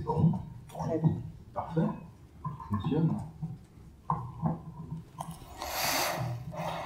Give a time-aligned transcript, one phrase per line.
[0.00, 0.32] C'est bon.
[0.68, 1.12] Très bon.
[1.52, 1.80] Parfait.
[2.70, 3.10] Fonctionne.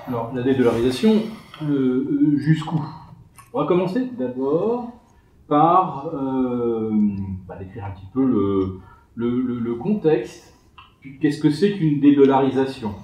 [0.08, 1.22] Alors, la dédollarisation,
[1.62, 2.84] euh, jusqu'où?
[3.52, 4.90] On va commencer d'abord
[5.46, 6.90] par euh,
[7.46, 8.24] bah, décrire un petit peu
[9.14, 10.52] le, contexte.
[11.20, 12.94] Qu'est-ce que c'est qu'une dédollarisation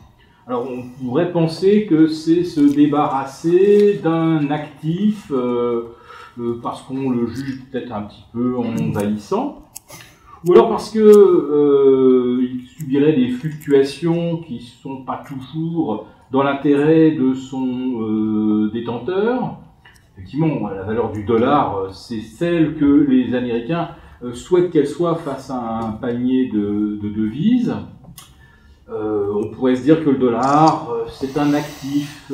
[0.48, 5.30] Alors, on pourrait penser que c'est se débarrasser d'un actif
[6.40, 9.69] euh, parce qu'on le juge peut-être un petit peu envahissant,
[10.46, 17.10] ou alors parce que euh, il subirait des fluctuations qui sont pas toujours dans l'intérêt
[17.10, 19.58] de son euh, détenteur.
[20.16, 23.90] Effectivement, la valeur du dollar, c'est celle que les Américains
[24.22, 27.74] euh, souhaitent qu'elle soit face à un panier de, de devises.
[28.92, 32.32] On pourrait se dire que le dollar, c'est un actif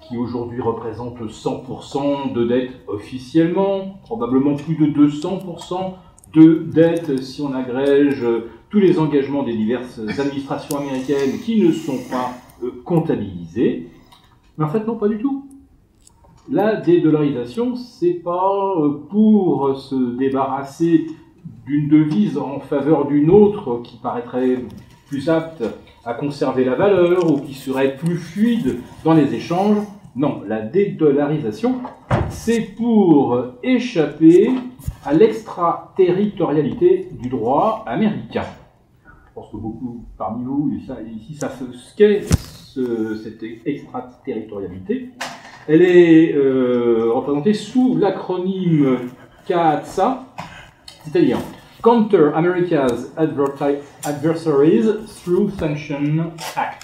[0.00, 5.92] qui aujourd'hui représente 100% de dette officiellement, probablement plus de 200%
[6.32, 11.72] de dette si on agrège euh, tous les engagements des diverses administrations américaines qui ne
[11.72, 13.88] sont pas euh, comptabilisés.
[14.56, 15.48] Mais en fait, non, pas du tout.
[16.50, 21.06] La dédollarisation, c'est pas euh, pour se débarrasser
[21.66, 24.64] d'une devise en faveur d'une autre qui paraîtrait
[25.08, 25.64] plus apte
[26.04, 29.78] à conserver la valeur ou qui serait plus fluide dans les échanges.
[30.16, 31.80] Non, la dédollarisation,
[32.30, 34.50] c'est pour échapper
[35.04, 38.44] à l'extraterritorialité du droit américain.
[39.04, 45.10] Je pense que beaucoup parmi vous ici savent ce qu'est ce- cette extraterritorialité.
[45.68, 48.98] Elle est euh, représentée sous l'acronyme
[49.46, 50.24] CAATSA,
[51.04, 51.38] c'est-à-dire
[51.82, 54.84] Counter America's Adversaries
[55.24, 56.79] Through Sanction Act.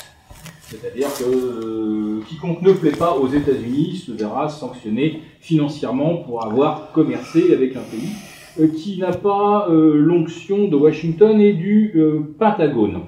[0.68, 6.92] C'est-à-dire que euh, quiconque ne plaît pas aux États-Unis se verra sanctionné financièrement pour avoir
[6.92, 8.10] commercé avec un pays
[8.58, 11.94] euh, qui n'a pas euh, l'onction de Washington et du
[12.38, 13.02] Pentagone.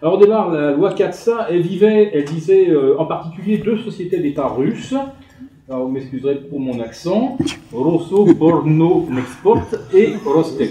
[0.00, 4.18] Alors au départ, la loi CATSA, elle, vivait, elle visait euh, en particulier deux sociétés
[4.18, 4.94] d'État russes.
[5.68, 7.36] Alors vous m'excuserez pour mon accent.
[7.72, 10.70] Rosso Borno Nexport et Rostec.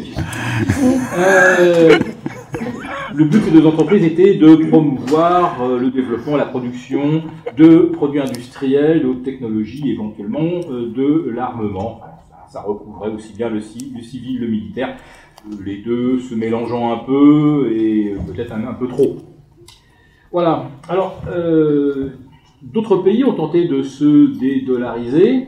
[3.17, 7.23] Le but de deux entreprises était de promouvoir euh, le développement, la production
[7.57, 11.99] de produits industriels, de haute technologie, éventuellement euh, de l'armement.
[12.47, 14.97] Ça, recouvrait aussi bien le, ci- le civil, le militaire,
[15.65, 19.17] les deux se mélangeant un peu et peut-être un, un peu trop.
[20.31, 20.69] Voilà.
[20.87, 22.09] Alors, euh,
[22.61, 25.47] d'autres pays ont tenté de se dédollariser.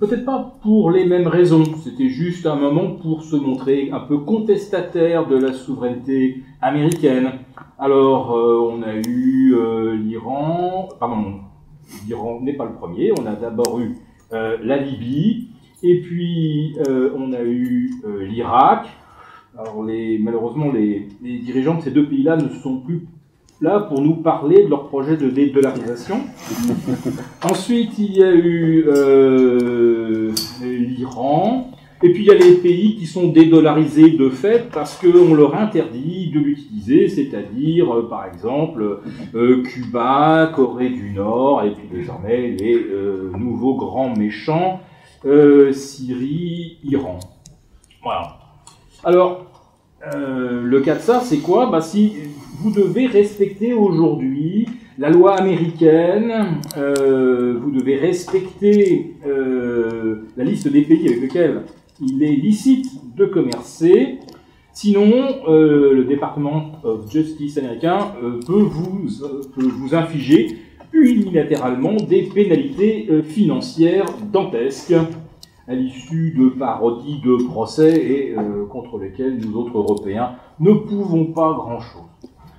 [0.00, 4.16] Peut-être pas pour les mêmes raisons, c'était juste un moment pour se montrer un peu
[4.16, 7.32] contestataire de la souveraineté américaine.
[7.78, 11.40] Alors, euh, on a eu euh, l'Iran, pardon,
[12.06, 13.94] l'Iran n'est pas le premier, on a d'abord eu
[14.32, 15.50] euh, la Libye,
[15.82, 17.90] et puis on a eu
[18.20, 18.86] l'Irak.
[19.58, 23.06] Alors, malheureusement, les dirigeants de ces deux pays-là ne sont plus
[23.60, 26.20] là pour nous parler de leur projet de dédollarisation.
[27.42, 30.32] Ensuite, il y a eu euh,
[30.62, 31.70] l'Iran.
[32.02, 35.54] Et puis il y a les pays qui sont dédollarisés de fait parce qu'on leur
[35.54, 39.00] interdit de l'utiliser, c'est-à-dire euh, par exemple
[39.34, 42.86] euh, Cuba, Corée du Nord, et puis désormais les
[43.36, 44.80] nouveaux grands méchants,
[45.72, 47.20] Syrie, Iran.
[48.02, 48.38] Voilà.
[49.04, 49.44] Alors,
[50.02, 51.66] le cas de ça, c'est quoi?
[51.66, 52.14] Bah, Si
[52.60, 54.66] vous devez respecter aujourd'hui
[54.98, 61.62] la loi américaine, euh, vous devez respecter euh, la liste des pays avec lesquels
[62.02, 64.18] il est licite de commercer.
[64.74, 65.12] Sinon,
[65.48, 68.12] euh, le département of Justice américain
[68.46, 69.08] peut, vous,
[69.54, 70.58] peut vous infliger
[70.92, 74.94] unilatéralement des pénalités financières dantesques
[75.66, 78.34] à l'issue de parodies de procès et
[78.68, 82.10] contre lesquels nous autres Européens ne pouvons pas grand-chose.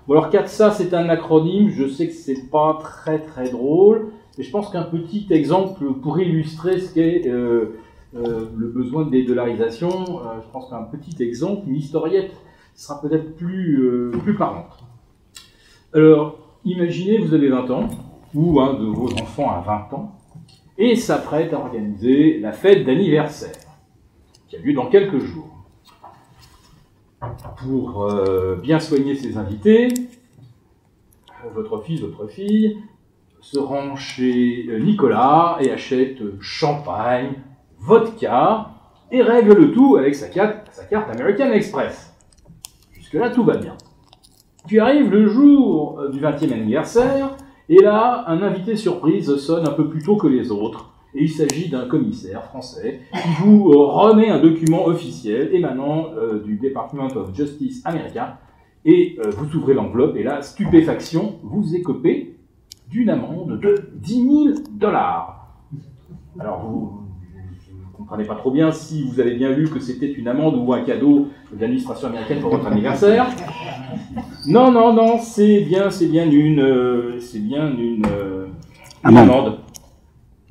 [0.08, 4.44] Bon alors CATSA c'est un acronyme, je sais que c'est pas très très drôle, mais
[4.44, 7.80] je pense qu'un petit exemple pour illustrer ce qu'est euh,
[8.16, 12.34] euh, le besoin de dédollarisation, euh, je pense qu'un petit exemple, une historiette,
[12.74, 14.80] sera peut-être plus, plus parlante.
[15.94, 17.90] Alors, imaginez, vous avez 20 ans,
[18.34, 20.16] ou un de vos enfants a 20 ans,
[20.78, 23.52] et s'apprête à organiser la fête d'anniversaire,
[24.48, 25.51] qui a lieu dans quelques jours.
[27.58, 29.90] Pour euh, bien soigner ses invités,
[31.54, 32.78] votre fils, votre fille,
[33.42, 37.34] se rend chez euh, Nicolas et achète champagne,
[37.80, 38.72] vodka,
[39.12, 42.14] et règle le tout avec sa carte, sa American Express.
[42.94, 43.76] Jusque-là, tout va bien.
[44.68, 47.36] Puis arrive le jour euh, du 20e anniversaire,
[47.68, 50.91] et là, un invité surprise sonne un peu plus tôt que les autres.
[51.14, 56.56] Et il s'agit d'un commissaire français qui vous remet un document officiel émanant euh, du
[56.56, 58.36] Department of Justice américain.
[58.86, 62.38] Et euh, vous ouvrez l'enveloppe et là, stupéfaction, vous écopez
[62.90, 64.28] d'une amende de 10 000
[64.72, 65.48] dollars.
[66.40, 67.02] Alors vous
[67.78, 70.74] ne comprenez pas trop bien si vous avez bien lu que c'était une amende ou
[70.74, 73.28] un cadeau de l'administration américaine pour votre anniversaire.
[74.48, 78.48] Non, non, non, c'est bien, c'est bien une, euh, c'est bien une, euh,
[79.06, 79.60] une Amende.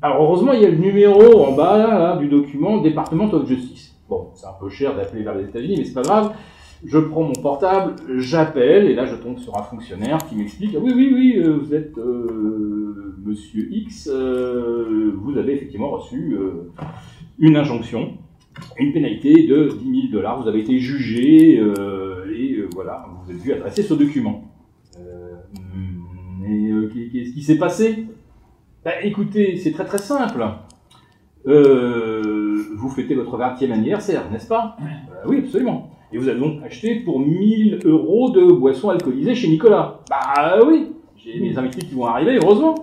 [0.03, 3.95] Alors heureusement, il y a le numéro en bas du document Department of Justice.
[4.09, 6.33] Bon, c'est un peu cher d'appeler vers les États-Unis, mais c'est pas grave.
[6.83, 10.79] Je prends mon portable, j'appelle, et là je tombe sur un fonctionnaire qui m'explique Ah
[10.81, 16.35] oui, oui, oui, euh, vous êtes euh, monsieur X, euh, vous avez effectivement reçu
[17.37, 18.13] une injonction,
[18.79, 23.53] une pénalité de 10 000 dollars, vous avez été jugé, et voilà, vous êtes vu
[23.53, 24.45] adresser ce document.
[26.39, 26.71] Mais
[27.13, 28.07] qu'est-ce qui s'est passé?
[28.83, 30.43] Bah, Écoutez, c'est très très simple.
[31.47, 34.75] Euh, vous fêtez votre 20e anniversaire, n'est-ce pas?
[34.81, 35.89] Euh, Oui, absolument.
[36.11, 39.99] Et vous avez donc acheté pour 1000 euros de boissons alcoolisées chez Nicolas.
[40.09, 42.75] Bah oui, j'ai mes invités qui vont arriver, heureusement.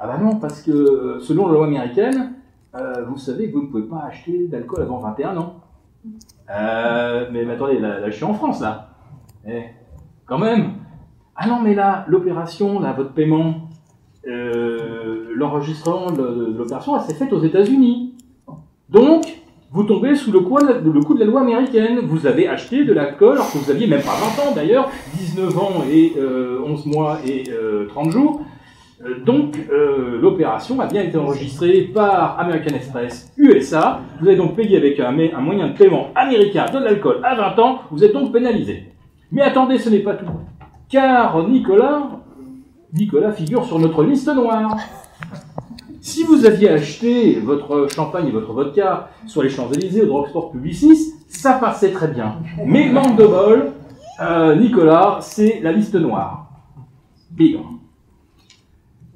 [0.00, 2.34] Ah bah non, parce que euh, selon la loi américaine,
[2.74, 5.60] euh, vous savez que vous ne pouvez pas acheter d'alcool avant 21 ans.
[6.50, 8.90] Euh, mais, mais attendez, là, là, je suis en France, là.
[9.46, 9.64] Eh,
[10.26, 10.72] quand même.
[11.36, 13.68] Ah non, mais là, l'opération, là, votre paiement,
[14.26, 18.14] euh, l'enregistrement de, l'opération, elle s'est faite aux États-Unis.
[18.90, 19.40] Donc,
[19.70, 22.00] vous tombez sous le coup, de, la loi américaine.
[22.00, 25.58] Vous avez acheté de l'alcool alors que vous aviez même pas 20 ans d'ailleurs, 19
[25.58, 28.40] ans et euh, 11 mois et euh, 30 jours.
[29.04, 34.00] Euh, donc, euh, l'opération a bien été enregistrée par American Express USA.
[34.20, 37.58] Vous avez donc payé avec un, un moyen de paiement américain de l'alcool à 20
[37.62, 37.78] ans.
[37.90, 38.84] Vous êtes donc pénalisé.
[39.30, 40.26] Mais attendez, ce n'est pas tout.
[40.88, 42.08] Car Nicolas,
[42.92, 44.76] Nicolas figure sur notre liste noire.
[46.00, 51.14] Si vous aviez acheté votre champagne et votre vodka sur les Champs-Élysées au drugstore Publicis,
[51.28, 52.36] ça passait très bien.
[52.64, 53.72] Mais manque de bol,
[54.20, 56.50] euh, Nicolas, c'est la liste noire.
[57.30, 57.72] Bigre.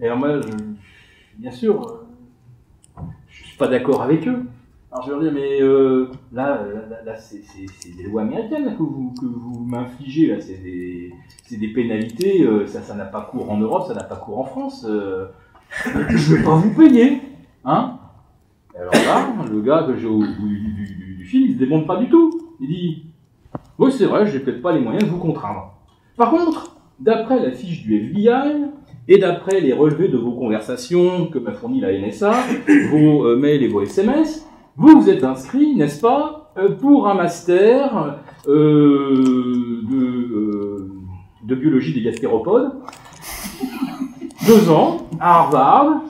[0.00, 0.40] Et alors moi,
[1.38, 2.02] bien sûr,
[2.98, 4.44] euh, je suis pas d'accord avec eux.
[4.90, 6.64] Alors je leur dire, mais euh, là,
[7.04, 7.42] là, c'est
[7.96, 13.86] des lois américaines que vous, m'infligez, c'est des, pénalités, ça n'a pas cours en Europe,
[13.86, 14.86] ça n'a pas cours en France.
[16.10, 17.20] Je vais pas vous payer,
[17.64, 17.98] hein
[18.74, 20.26] Et Alors là, le gars que j'ai au du,
[21.18, 22.30] du- fil, il se démonte pas du tout.
[22.60, 23.04] Il dit,
[23.78, 25.72] oui c'est vrai, j'ai peut-être pas les moyens de vous contraindre.
[26.16, 28.64] Par contre, d'après la fiche du FBI,
[29.08, 32.32] et d'après les relevés de vos conversations que m'a fourni la NSA,
[32.90, 34.46] vos euh, mails et vos SMS,
[34.76, 39.82] vous vous êtes inscrit, n'est-ce pas, euh, pour un master euh,
[41.44, 42.72] de biologie des gastéropodes,
[44.46, 46.02] deux ans, à Harvard,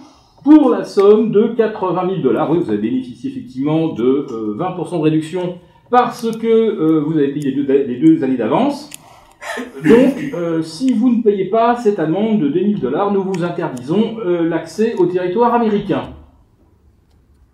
[0.44, 2.50] pour la somme de 80 000 dollars.
[2.50, 5.58] Oui, vous avez bénéficié effectivement de euh, 20% de réduction
[5.90, 8.90] parce que euh, vous avez payé les deux, années d'avance.
[9.84, 14.16] Donc, euh, si vous ne payez pas cette amende de 2000 dollars, nous vous interdisons
[14.24, 16.04] euh, l'accès au territoire américain.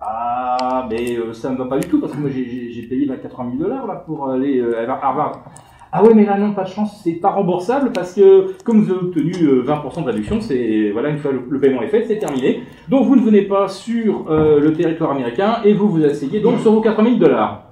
[0.01, 3.53] Ah, mais euh, ça ne va pas du tout parce que moi j'ai- payé 80
[3.59, 5.43] 000 dollars pour aller euh, à Harvard.
[5.91, 8.91] Ah ouais, mais là non, pas de chance, c'est pas remboursable parce que comme vous
[8.91, 12.19] avez obtenu euh, 20% de réduction, c'est voilà une fois le, paiement est fait, c'est
[12.19, 12.61] terminé.
[12.89, 16.61] Donc vous ne venez pas sur euh, le territoire américain et vous vous asseyez donc
[16.61, 17.65] sur vos 80 000 dollars.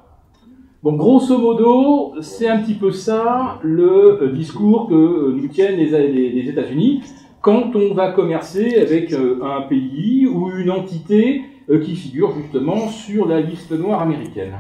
[0.83, 5.77] Bon, grosso modo, c'est un petit peu ça le euh, discours que euh, nous tiennent
[5.77, 7.03] les, États-Unis
[7.43, 11.43] quand on va commercer avec un pays ou une entité
[11.85, 14.55] qui figure justement sur la liste noire américaine.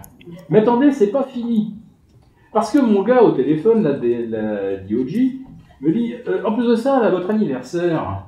[0.50, 1.74] Mais attendez, c'est pas fini.
[2.56, 3.92] Parce que mon gars au téléphone, la
[4.78, 5.14] DOJ,
[5.82, 8.22] me dit, euh, en plus de ça, à votre anniversaire,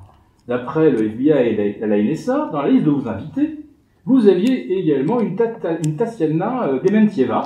[0.47, 3.57] d'après le FBI et la, NSA, dans la liste de vos invités,
[4.05, 7.41] vous aviez également une, Tatiana euh, Dementieva.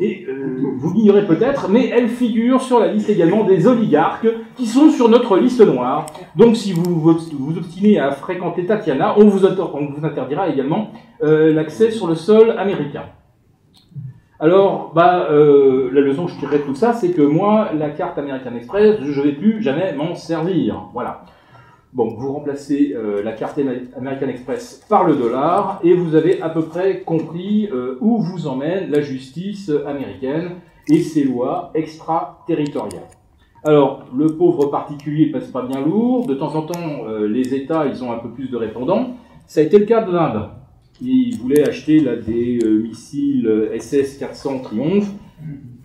[0.00, 4.66] Et euh, vous l'ignorez peut-être, mais elle figure sur la liste également des oligarques qui
[4.66, 6.06] sont sur notre liste noire.
[6.34, 10.90] Donc si vous vous obstinez à fréquenter Tatiana, on vous, autor- on vous interdira également
[11.22, 13.04] euh, l'accès sur le sol américain.
[14.42, 17.90] Alors, bah, euh, la leçon que je tirerai de tout ça, c'est que moi, la
[17.90, 20.88] carte American Express, je ne vais plus jamais m'en servir.
[20.92, 21.22] Voilà.
[21.92, 23.60] Bon, vous remplacez euh, la carte
[23.96, 28.48] American Express par le dollar et vous avez à peu près compris euh, où vous
[28.48, 30.56] emmène la justice américaine
[30.88, 33.06] et ses lois extraterritoriales.
[33.62, 36.26] Alors, le pauvre particulier passe pas bien lourd.
[36.26, 39.10] De temps en temps, les États, ils ont un peu plus de répondants.
[39.46, 40.48] Ça a été le cas de l'Inde.
[41.00, 45.08] Ils voulaient acheter là, des euh, missiles euh, SS-400 Triumph,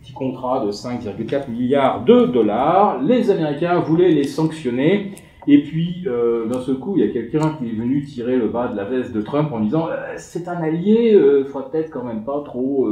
[0.01, 3.01] petit contrat de 5,4 milliards de dollars.
[3.01, 5.11] Les Américains voulaient les sanctionner
[5.47, 8.67] Et puis, d'un seul coup, il y a quelqu'un qui est venu tirer le bas
[8.67, 9.87] de la veste de Trump en disant
[10.17, 12.87] c'est un allié, il faudrait peut-être quand même pas trop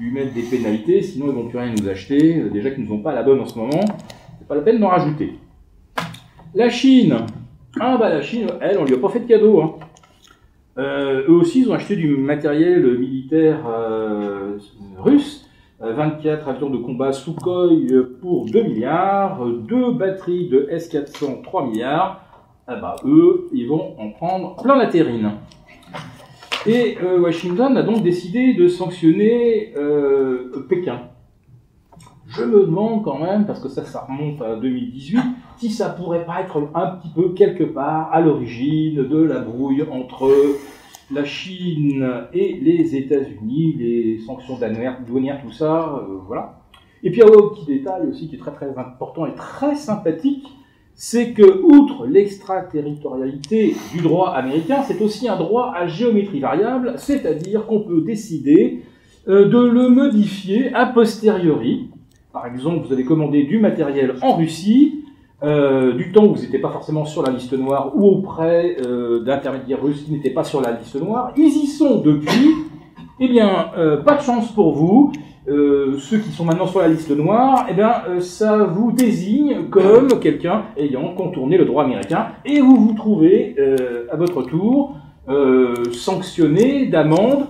[0.00, 2.42] lui mettre des pénalités, sinon ils vont plus rien nous acheter.
[2.50, 3.84] Déjà qu'ils nous ont pas la bonne en ce moment,
[4.38, 5.34] c'est pas la peine d'en rajouter.
[6.54, 7.16] La Chine,
[7.78, 9.60] ah bah la Chine, elle, on lui a pas fait de cadeau.
[9.62, 9.74] Hein.
[10.78, 14.58] Euh, eux aussi, ils ont acheté du matériel militaire euh,
[14.98, 15.46] russe.
[15.80, 17.70] 24 euh, avions de combat Sukhoi
[18.20, 22.22] pour 2 milliards, deux batteries de S-400 3 milliards.
[22.66, 25.32] Ah bah eux, ils vont en prendre plein la terrine.
[26.66, 29.72] Et Washington a donc décidé de sanctionner
[30.68, 31.00] Pékin.
[32.28, 35.18] Je me demande quand même, parce que ça, ça remonte à 2018,
[35.60, 39.84] si ça pourrait pas être un petit peu quelque part à l'origine de la brouille
[39.90, 40.32] entre
[41.12, 44.56] la Chine et les États-Unis, les sanctions
[45.06, 46.60] douanières, tout ça, euh, voilà.
[47.02, 50.46] Et puis un autre petit détail aussi qui est très très important et très sympathique,
[50.94, 57.66] c'est que outre l'extraterritorialité du droit américain, c'est aussi un droit à géométrie variable, c'est-à-dire
[57.66, 58.82] qu'on peut décider
[59.28, 61.90] euh, de le modifier a posteriori
[62.32, 65.04] par exemple, vous avez commandé du matériel en Russie,
[65.42, 69.20] euh, du temps où vous n'étiez pas forcément sur la liste noire ou auprès euh,
[69.20, 72.54] d'intermédiaires russes qui n'étaient pas sur la liste noire, ils y sont depuis.
[73.20, 75.12] Eh bien, euh, pas de chance pour vous.
[75.46, 80.64] ceux qui sont maintenant sur la liste noire, eh bien, ça vous désigne comme quelqu'un
[80.76, 83.56] ayant contourné le droit américain et vous vous trouvez
[84.12, 84.94] à votre tour
[85.92, 87.46] sanctionné d'amende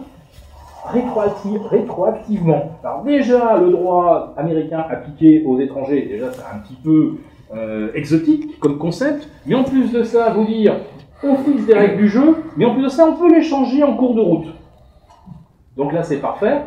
[0.92, 2.78] rétroactivement.
[2.82, 7.16] Alors déjà, le droit américain appliqué aux étrangers, déjà c'est un petit peu
[7.52, 10.76] euh, exotique comme concept, mais en plus de ça, vous dire,
[11.24, 13.82] on fixe des règles du jeu, mais en plus de ça, on peut les changer
[13.82, 14.54] en cours de route.
[15.76, 16.62] Donc là, c'est parfait.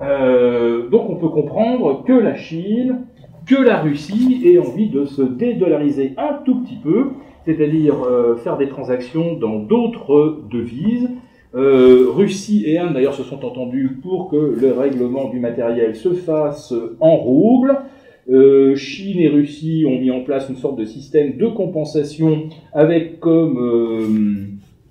[0.00, 3.06] Euh, donc on peut comprendre que la Chine,
[3.46, 7.10] que la Russie aient envie de se dédollariser un tout petit peu,
[7.44, 11.10] c'est-à-dire euh, faire des transactions dans d'autres devises,
[11.52, 16.74] Russie et Inde, d'ailleurs, se sont entendus pour que le règlement du matériel se fasse
[17.00, 17.78] en rouble.
[18.28, 23.20] Euh, Chine et Russie ont mis en place une sorte de système de compensation avec
[23.20, 24.06] comme, euh,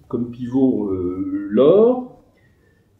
[0.07, 0.89] comme pivot
[1.49, 2.21] l'or.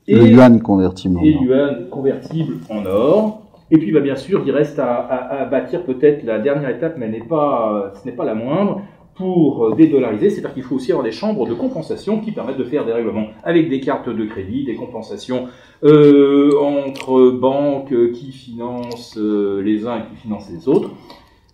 [0.07, 3.41] Et, le yuan convertible en et yuan convertible en or.
[3.71, 7.09] Et puis, bah, bien sûr, il reste à, à bâtir peut-être la dernière étape, mais
[7.09, 8.81] n'est pas, ce n'est pas la moindre,
[9.15, 12.65] pour euh, dédollariser, c'est-à-dire qu'il faut aussi avoir des chambres de compensation qui permettent de
[12.65, 15.47] faire des règlements avec des cartes de crédit, des compensations
[15.83, 20.89] euh, entre banques qui financent euh, les uns et qui financent les autres.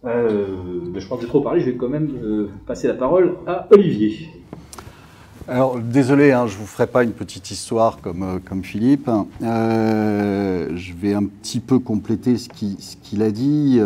[0.05, 0.47] Euh,
[0.95, 4.29] je pense que j'ai trop parlé, je vais quand même passer la parole à Olivier.
[5.47, 9.09] Alors, désolé, hein, je ne vous ferai pas une petite histoire comme, comme Philippe.
[9.41, 13.79] je vais un petit peu compléter ce qu'il a dit.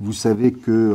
[0.00, 0.94] vous savez que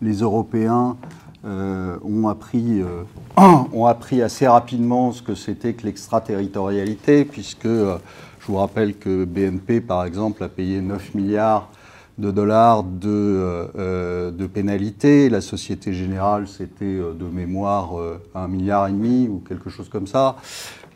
[0.00, 0.96] les Européens
[1.42, 3.04] euh, ont, appris, euh,
[3.72, 7.96] ont appris assez rapidement ce que c'était que l'extraterritorialité, puisque euh,
[8.40, 11.70] je vous rappelle que BNP, par exemple, a payé 9 milliards
[12.18, 15.30] de dollars de, de pénalités.
[15.30, 17.92] La Société Générale, c'était de mémoire
[18.34, 20.36] un milliard et demi ou quelque chose comme ça.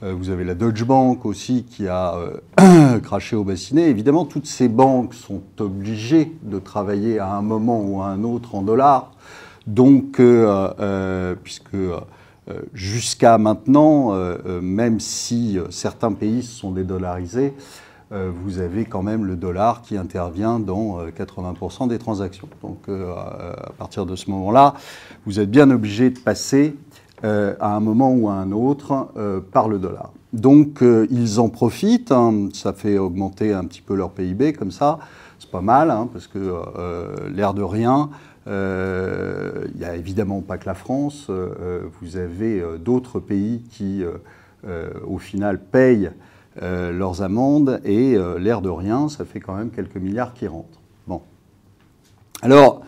[0.02, 2.14] Vous avez la Deutsche Bank aussi qui a
[3.02, 3.88] craché au bassinet.
[3.88, 8.54] Évidemment, toutes ces banques sont obligées de travailler à un moment ou à un autre
[8.54, 9.14] en dollars
[9.66, 12.00] donc, euh, euh, puisque euh,
[12.74, 14.14] jusqu'à maintenant,
[14.60, 17.54] même si certains pays se sont dédollarisés,
[18.10, 22.48] vous avez quand même le dollar qui intervient dans 80% des transactions.
[22.62, 24.74] Donc à partir de ce moment-là,
[25.24, 26.76] vous êtes bien obligé de passer
[27.22, 29.08] à un moment ou à un autre
[29.50, 30.12] par le dollar.
[30.34, 32.50] Donc ils en profitent, hein.
[32.52, 34.98] ça fait augmenter un petit peu leur PIB comme ça,
[35.38, 36.54] c'est pas mal, hein, parce que
[37.34, 38.10] l'air de rien,
[38.46, 44.04] il n'y a évidemment pas que la France, euh, vous avez euh, d'autres pays qui,
[45.06, 46.10] au final, payent
[46.60, 50.80] leurs amendes et l'air de rien, ça fait quand même quelques milliards qui rentrent.
[51.06, 51.20] Bon.
[52.40, 52.82] Alors,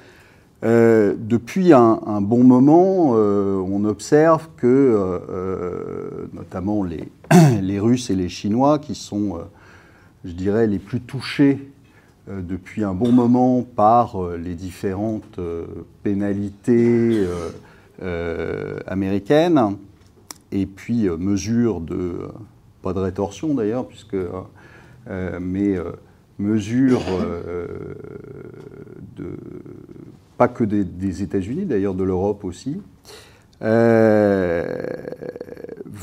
[0.63, 6.83] depuis un, bon moment, on observe que, notamment
[7.61, 9.41] les, Russes et les Chinois, qui sont,
[10.25, 11.76] je dirais, les plus touchés euh,
[12.29, 15.67] depuis un bon moment par euh, les différentes euh,
[16.03, 17.27] pénalités
[18.87, 19.77] américaines.
[20.53, 22.29] Et puis mesures de,
[22.83, 24.17] pas de rétorsion d'ailleurs, puisque,
[25.41, 25.77] mais
[26.39, 27.01] mesures
[29.17, 29.31] de,
[30.37, 32.83] pas que des, États-Unis, d'ailleurs de l'Europe aussi,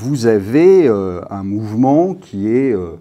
[0.03, 2.95] vous avez un mouvement qui est euh,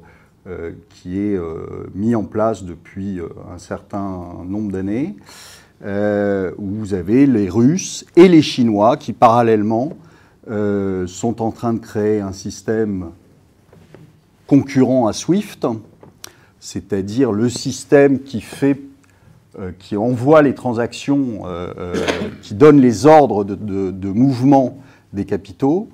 [0.91, 5.15] qui est euh, mis en place depuis euh, un certain nombre d'années,
[5.85, 9.97] où vous avez les Russes et les Chinois qui, parallèlement,
[10.47, 13.07] sont en train de créer un système
[14.47, 15.67] concurrent à SWIFT,
[16.61, 18.81] c'est-à-dire le système qui fait
[19.81, 21.43] qui envoie les transactions,
[22.43, 24.79] qui donne les ordres de mouvement
[25.13, 25.89] des capitaux,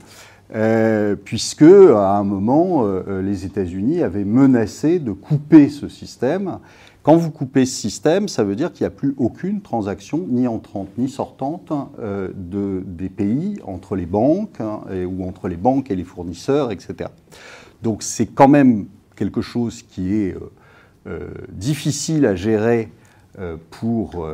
[0.54, 6.58] euh, puisque à un moment, euh, euh, les États-Unis avaient menacé de couper ce système.
[7.02, 10.46] Quand vous coupez ce système, ça veut dire qu'il n'y a plus aucune transaction, ni
[10.46, 15.96] entrante ni sortante, de, des pays entre les banques hein, ou entre les banques et
[15.96, 17.08] les fournisseurs, etc.
[17.82, 18.86] Donc c'est quand même
[19.16, 20.36] quelque chose qui est
[21.50, 22.90] difficile à gérer
[23.70, 24.28] pour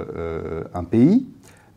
[0.75, 1.27] un pays.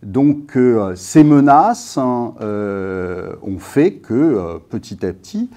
[0.03, 5.49] Donc euh, ces menaces hein, euh, ont fait que euh, petit à petit,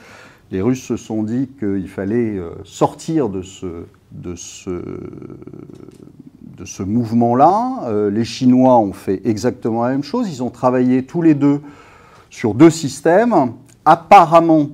[0.51, 8.11] les Russes se sont dit qu'il fallait sortir de ce, de ce, de ce mouvement-là.
[8.11, 10.29] les Chinois ont fait exactement la même chose.
[10.29, 11.61] Ils ont travaillé tous les deux
[12.31, 13.53] sur deux systèmes.
[13.85, 14.71] Apparemment,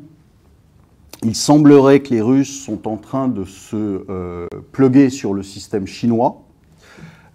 [1.23, 6.46] il semblerait que les Russes sont en train de se pluguer sur le système chinois.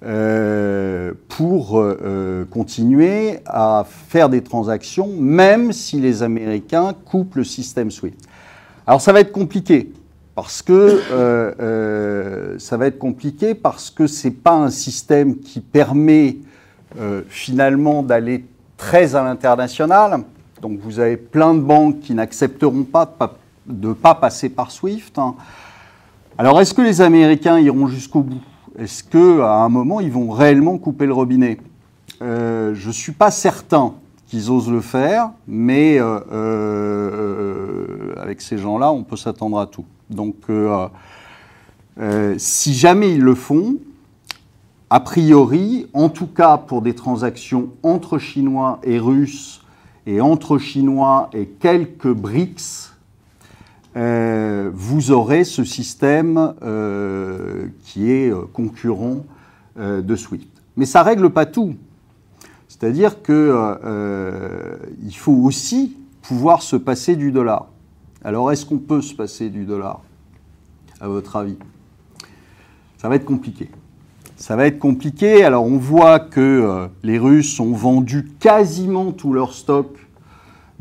[0.03, 7.43] Euh, pour euh, euh, continuer à faire des transactions, même si les Américains coupent le
[7.43, 8.17] système SWIFT.
[8.87, 9.91] Alors ça va être compliqué
[10.33, 11.01] parce que
[12.57, 16.37] ça va être compliqué parce que c'est pas un système qui permet
[17.29, 18.43] finalement d'aller
[18.77, 20.23] très à l'international.
[20.63, 23.05] Donc vous avez plein de banques qui n'accepteront pas
[23.67, 25.19] de ne pas, passer par SWIFT.
[25.19, 25.35] Hein.
[26.39, 28.41] Alors est-ce que les Américains iront jusqu'au bout?
[28.81, 31.59] Est-ce qu'à un moment, ils vont réellement couper le robinet?
[32.23, 33.93] Euh, Je ne suis pas certain
[34.25, 39.85] qu'ils osent le faire, mais euh, euh, avec ces gens-là, on peut s'attendre à tout.
[40.09, 40.35] Donc,
[42.37, 43.75] si jamais ils le font,
[44.89, 49.61] a priori, en tout cas pour des transactions entre Chinois et Russes,
[50.07, 52.90] et entre Chinois et quelques BRICS,
[53.97, 59.25] euh, vous aurez ce système euh, qui est euh, concurrent
[59.77, 60.49] de SWIFT.
[60.75, 61.75] Mais ça ne règle pas tout.
[62.67, 63.33] C'est-à-dire qu'il
[65.15, 67.67] faut aussi pouvoir se passer du dollar.
[68.21, 70.01] Alors est-ce qu'on peut se passer du dollar,
[70.99, 71.55] à votre avis?
[72.97, 73.71] Ça va être compliqué.
[74.35, 75.45] Ça va être compliqué.
[75.45, 80.05] Alors on voit que les Russes ont vendu quasiment tout leur stock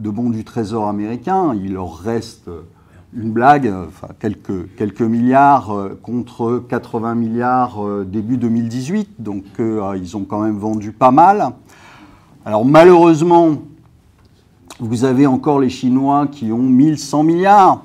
[0.01, 1.55] de bons du Trésor américain.
[1.55, 2.51] Il leur reste
[3.13, 10.17] une blague, enfin quelques, milliards euh, contre 80 milliards euh, début 2018, donc euh, ils
[10.17, 11.51] ont quand même vendu pas mal.
[12.45, 13.63] Alors malheureusement,
[14.79, 17.85] vous avez encore les Chinois qui ont 1100 milliards.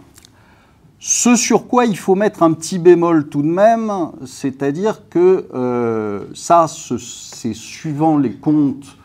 [0.99, 3.91] Ce sur quoi il faut mettre un petit bémol tout de même,
[4.25, 8.97] c'est-à-dire que ça, c'est suivant les comptes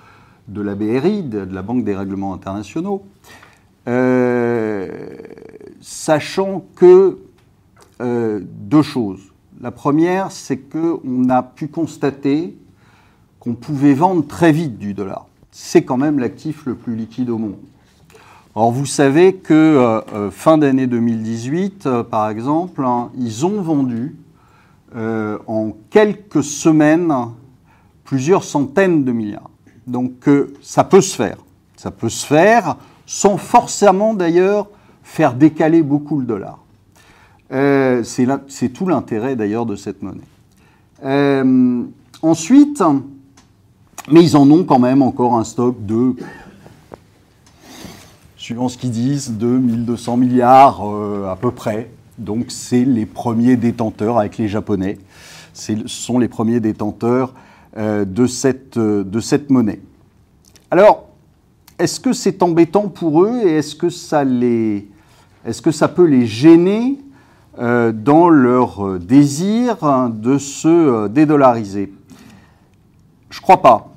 [0.48, 3.04] de la BRI, de la Banque des règlements internationaux,
[5.80, 7.18] sachant que
[8.00, 9.20] euh, deux choses.
[9.60, 12.56] La première, c'est qu'on a pu constater
[13.40, 15.26] qu'on pouvait vendre très vite du dollar.
[15.50, 17.58] C'est quand même l'actif le plus liquide au monde.
[18.54, 24.16] Or, vous savez que euh, euh, fin d'année 2018, par exemple, hein, ils ont vendu
[24.92, 27.14] en quelques semaines
[28.02, 29.50] plusieurs centaines de milliards.
[29.86, 30.28] Donc,
[30.62, 31.36] ça peut se faire.
[31.76, 32.76] Ça peut se faire
[33.10, 34.68] sans forcément d'ailleurs
[35.02, 36.60] faire décaler beaucoup le dollar.
[37.50, 40.20] Euh, c'est tout l'intérêt d'ailleurs de cette monnaie.
[41.04, 41.82] Euh,
[42.22, 42.80] ensuite,
[44.08, 46.14] mais ils en ont quand même encore un stock de,
[48.36, 51.90] suivant ce qu'ils disent, de 1200 milliards euh, à peu près.
[52.16, 54.98] Donc c'est les premiers détenteurs avec les Japonais.
[55.52, 57.34] Ce sont les premiers détenteurs
[57.76, 59.80] de, cette, de cette monnaie.
[60.70, 61.09] Alors,
[61.80, 64.24] est-ce que c'est embêtant pour eux et est-ce que ça
[65.88, 66.98] peut les gêner
[67.58, 71.92] euh, dans leur euh, désir hein, de se euh, dédollariser?
[73.30, 73.88] Je ne crois pas.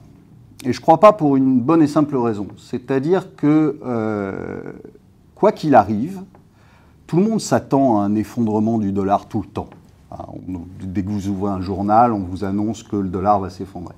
[0.65, 2.48] Et je crois pas pour une bonne et simple raison.
[2.58, 3.78] C'est-à-dire que,
[5.36, 6.22] quoi qu'il arrive,
[7.06, 9.67] tout le monde s'attend à un effondrement du dollar tout le temps.
[10.12, 10.24] Hein,
[10.82, 13.96] dès que vous ouvrez un journal, on vous annonce que le dollar va s'effondrer.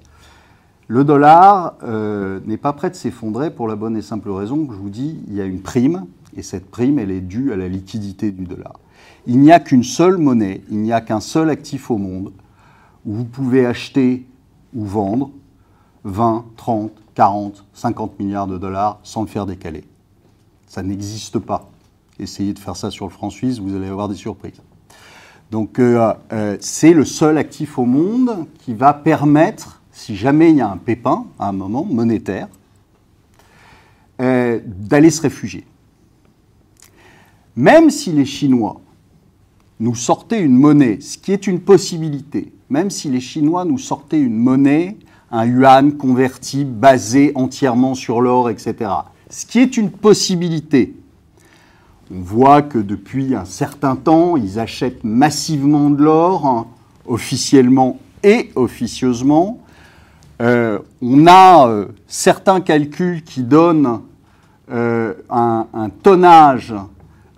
[0.87, 1.75] Le dollar
[2.45, 5.19] n'est pas prêt de s'effondrer pour la bonne et simple raison que je vous dis,
[5.27, 8.45] il y a une prime et cette prime, elle est due à la liquidité du
[8.45, 8.73] dollar.
[9.27, 12.31] Il n'y a qu'une seule monnaie, il n'y a qu'un seul actif au monde
[13.05, 14.25] où vous pouvez acheter
[14.73, 15.31] ou vendre
[16.03, 19.83] 20, 30, 40, 50 milliards de dollars sans le faire décaler.
[20.67, 21.69] Ça n'existe pas.
[22.19, 24.61] Essayez de faire ça sur le franc suisse, vous allez avoir des surprises.
[25.51, 30.57] Donc euh, euh, c'est le seul actif au monde qui va permettre si jamais il
[30.57, 32.49] y a un pépin à un moment monétaire,
[34.21, 35.65] euh, d'aller se réfugier.
[37.55, 38.81] Même si les Chinois
[39.79, 44.19] nous sortaient une monnaie, ce qui est une possibilité, même si les Chinois nous sortaient
[44.19, 44.97] une monnaie,
[45.31, 48.91] un yuan converti, basé entièrement sur l'or, etc.,
[49.29, 50.93] ce qui est une possibilité,
[52.13, 56.67] on voit que depuis un certain temps, ils achètent massivement de l'or, hein,
[57.07, 59.61] officiellement et officieusement.
[60.41, 64.01] Euh, on a euh, certains calculs qui donnent
[64.71, 66.73] euh, un, tonnage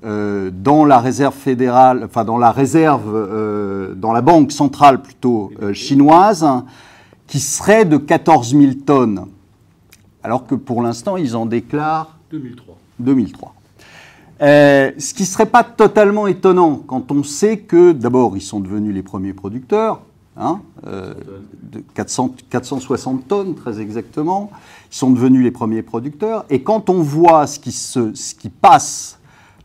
[0.04, 6.48] dans la réserve fédérale, enfin dans la réserve, dans la banque centrale plutôt chinoise,
[7.26, 9.26] qui serait de 14 000 tonnes,
[10.24, 12.78] alors que pour l'instant ils en déclarent 2003.
[13.00, 13.54] 2003.
[14.42, 18.60] Euh, ce qui ne serait pas totalement étonnant quand on sait que, d'abord, ils sont
[18.60, 20.02] devenus les premiers producteurs,
[20.38, 21.14] hein, euh,
[21.64, 24.52] de 400, 460 tonnes très exactement,
[24.92, 28.50] ils sont devenus les premiers producteurs, et quand on voit ce qui, se, ce qui
[28.50, 29.20] passe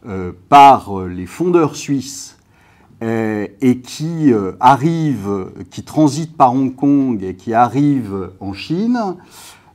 [0.06, 2.36] euh, par les fondeurs suisses
[3.04, 9.16] et qui arrive, qui transite par Hong Kong et qui arrive en Chine,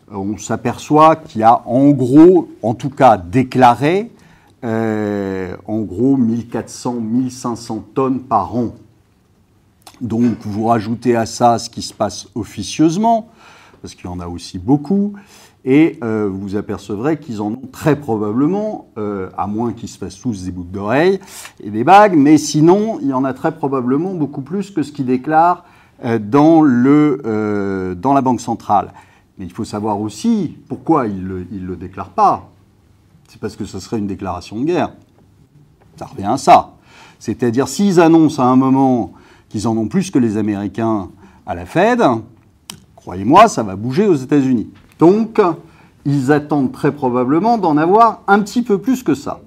[0.10, 4.12] on s'aperçoit qu'il y a en gros, en tout cas déclaré,
[4.64, 8.74] euh, en gros 1400-1500 tonnes par an.
[10.02, 13.30] Donc vous rajoutez à ça ce qui se passe officieusement,
[13.82, 15.14] parce qu'il y en a aussi beaucoup,
[15.66, 20.20] et euh, vous apercevrez qu'ils en ont très probablement, euh, à moins qu'ils se fassent
[20.20, 21.20] tous des boucles d'oreilles
[21.62, 24.92] et des bagues, mais sinon il y en a très probablement beaucoup plus que ce
[24.92, 25.66] qu'ils déclarent
[26.22, 28.94] dans, le, dans la Banque centrale.
[29.38, 32.52] Mais il faut savoir aussi pourquoi ils ne le, le déclarent pas
[33.28, 34.92] c'est parce que ce serait une déclaration de guerre.
[35.98, 36.74] Ça revient à ça.
[37.20, 39.14] C'est-à-dire, s'ils annoncent à un moment
[39.50, 41.10] qu'ils en ont plus que les Américains
[41.46, 42.02] à la Fed,
[42.96, 44.70] croyez-moi, ça va bouger aux États-Unis.
[45.00, 45.40] Donc,
[46.06, 49.42] ils attendent très probablement d'en avoir un petit peu plus que ça.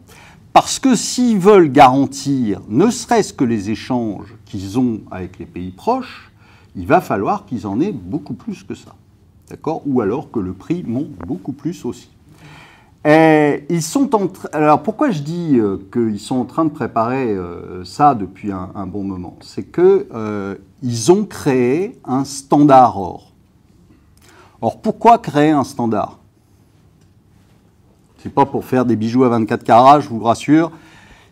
[0.53, 5.71] Parce que s'ils veulent garantir ne serait-ce que les échanges qu'ils ont avec les pays
[5.71, 6.31] proches,
[6.75, 8.95] il va falloir qu'ils en aient beaucoup plus que ça.
[9.49, 9.83] D'accord?
[9.87, 12.11] Ou alors que le prix monte beaucoup plus aussi.
[13.05, 17.31] Et ils sont en Alors pourquoi je dis euh, qu'ils sont en train de préparer
[17.31, 19.37] euh, ça depuis un, bon moment?
[19.41, 20.57] C'est qu'ils euh,
[21.09, 23.33] ont créé un standard or.
[24.61, 26.19] Or pourquoi créer un standard?
[28.19, 30.71] C'est pas pour faire des bijoux à 24 carats, je vous rassure.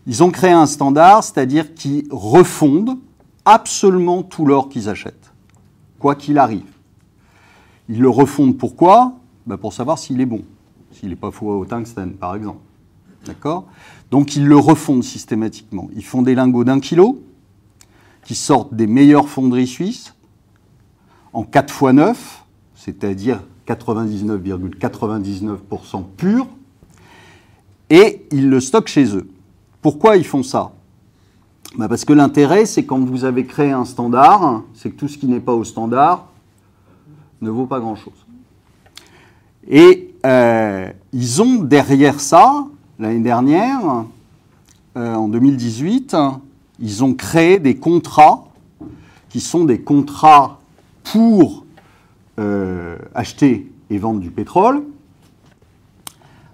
[0.06, 2.96] Ils ont créé un standard, c'est-à-dire qu'ils refondent
[3.44, 5.34] absolument tout l'or qu'ils achètent,
[5.98, 6.64] quoi qu'il arrive.
[7.90, 9.12] Ils le refondent pourquoi?
[9.46, 10.44] Ben Pour savoir s'il est bon
[10.98, 12.58] s'il n'est pas fou au tungstène, par exemple.
[13.26, 13.66] D'accord?
[14.10, 15.88] Donc ils le refondent systématiquement.
[15.94, 17.22] Ils font des lingots d'un kilo,
[18.24, 20.14] qui sortent des meilleures fonderies suisses,
[21.32, 26.46] en 4 x 9, c'est-à-dire 99,99% pur,
[27.90, 29.28] et ils le stockent chez eux.
[29.80, 30.72] Pourquoi ils font ça?
[31.76, 35.16] Bah, Parce que l'intérêt, c'est quand vous avez créé un standard, c'est que tout ce
[35.16, 36.26] qui n'est pas au standard
[37.40, 38.26] ne vaut pas grand-chose.
[39.68, 42.66] Et euh, ils ont derrière ça,
[42.98, 44.04] l'année dernière,
[44.96, 46.16] euh, en 2018,
[46.80, 48.48] ils ont créé des contrats
[49.28, 50.60] qui sont des contrats
[51.04, 51.64] pour
[52.38, 54.82] euh, acheter et vendre du pétrole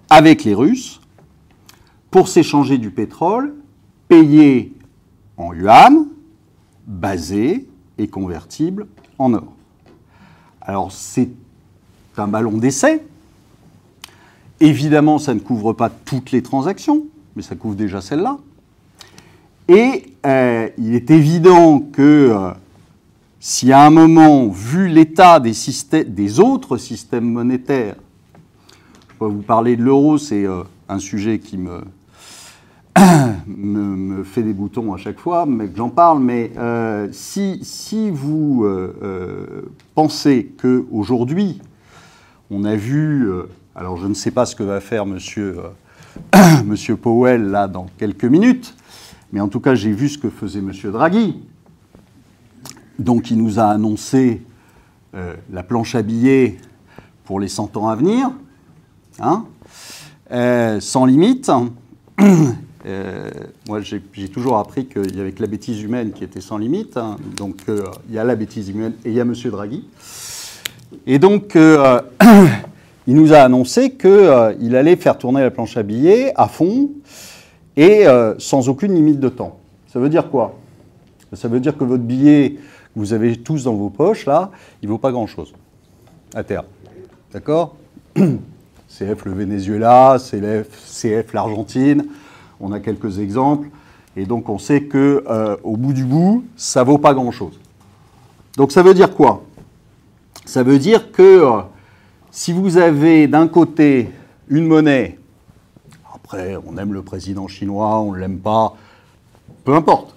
[0.09, 1.01] avec les Russes
[2.11, 3.55] pour s'échanger du pétrole
[4.07, 4.73] payé
[5.37, 6.07] en yuan,
[6.87, 9.53] basé et convertible en or.
[10.61, 11.29] Alors c'est
[12.17, 13.05] un ballon d'essai.
[14.59, 17.03] Évidemment, ça ne couvre pas toutes les transactions,
[17.35, 18.37] mais ça couvre déjà celle-là.
[19.67, 22.51] Et euh, il est évident que euh,
[23.39, 27.95] si à un moment, vu l'état des, autres systèmes monétaires,
[29.09, 31.57] je peux vous parler de l'euro, c'est euh, un sujet qui
[33.47, 36.51] me, fait des boutons à chaque fois, mais que j'en parle, mais
[37.11, 38.65] si, si, vous
[39.95, 41.59] pensez qu'aujourd'hui,
[42.49, 43.29] on a vu,
[43.75, 45.59] alors je ne sais pas ce que va faire monsieur,
[46.35, 48.75] euh, monsieur Powell là dans quelques minutes,
[49.33, 51.41] mais en tout cas j'ai vu ce que faisait monsieur Draghi.
[52.97, 54.41] Donc il nous a annoncé
[55.13, 56.57] euh, la planche à billets
[57.25, 58.31] pour les 100 ans à venir,
[59.19, 59.45] hein,
[60.79, 61.51] sans limite.
[63.67, 66.97] moi, j'ai toujours appris qu'il y avait que la bêtise humaine qui était sans limite.
[66.97, 67.17] Hein.
[67.35, 69.33] donc, il y a la bêtise humaine et il y a M.
[69.33, 69.83] Draghi.
[71.07, 72.01] Et donc, euh,
[73.07, 76.89] il nous a annoncé qu'il euh, allait faire tourner la planche à billets à fond
[77.77, 79.59] et euh, sans aucune limite de temps.
[79.87, 80.55] Ça veut dire quoi?
[81.33, 84.87] Ça veut dire que votre billet que vous avez tous dans vos poches, là, il
[84.87, 85.53] ne vaut pas grand-chose.
[86.33, 86.65] à terme.
[87.31, 87.75] D'accord?
[88.15, 92.05] CF le Venezuela, CF, l'Argentine,
[92.61, 93.67] on a quelques exemples.
[94.15, 97.59] Et donc on sait que euh, au bout du bout, ça vaut pas grand-chose.
[98.55, 99.43] Donc ça veut dire quoi?
[100.45, 101.61] Ça veut dire que euh,
[102.35, 104.09] si vous avez d'un côté
[104.49, 105.17] une monnaie,
[106.13, 108.75] après on aime le président chinois, on ne l'aime pas,
[109.63, 110.13] peu importe,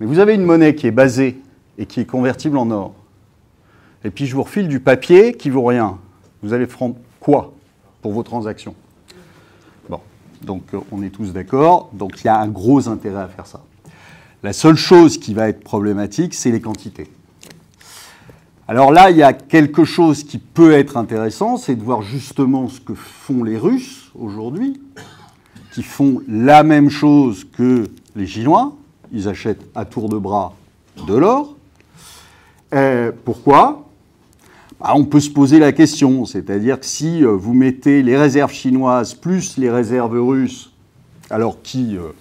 [0.00, 1.38] mais vous avez une monnaie qui est basée
[1.76, 2.94] et qui est convertible en or,
[4.04, 5.98] et puis je vous refile du papier qui vaut rien,
[6.42, 7.52] vous allez prendre quoi
[8.00, 8.74] pour vos transactions?
[9.90, 10.00] Bon,
[10.40, 13.46] donc euh, on est tous d'accord, donc il y a un gros intérêt à faire
[13.46, 13.60] ça.
[14.42, 17.10] La seule chose qui va être problématique, c'est les quantités.
[18.70, 22.68] Alors là, il y a quelque chose qui peut être intéressant, c'est de voir justement
[22.68, 24.80] ce que font les Russes aujourd'hui,
[25.72, 28.76] qui font la même chose que les Chinois.
[29.10, 30.54] Ils achètent à tour de bras
[31.04, 31.56] de l'or.
[32.72, 33.88] Euh, pourquoi?
[34.78, 38.52] Bah, On peut se poser la question, c'est-à-dire que si euh, vous mettez les réserves
[38.52, 40.70] chinoises plus les réserves russes,
[41.28, 42.12] alors qui, euh,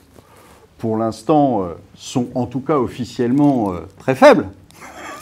[0.80, 4.48] pour l'instant, sont en tout cas officiellement très faibles,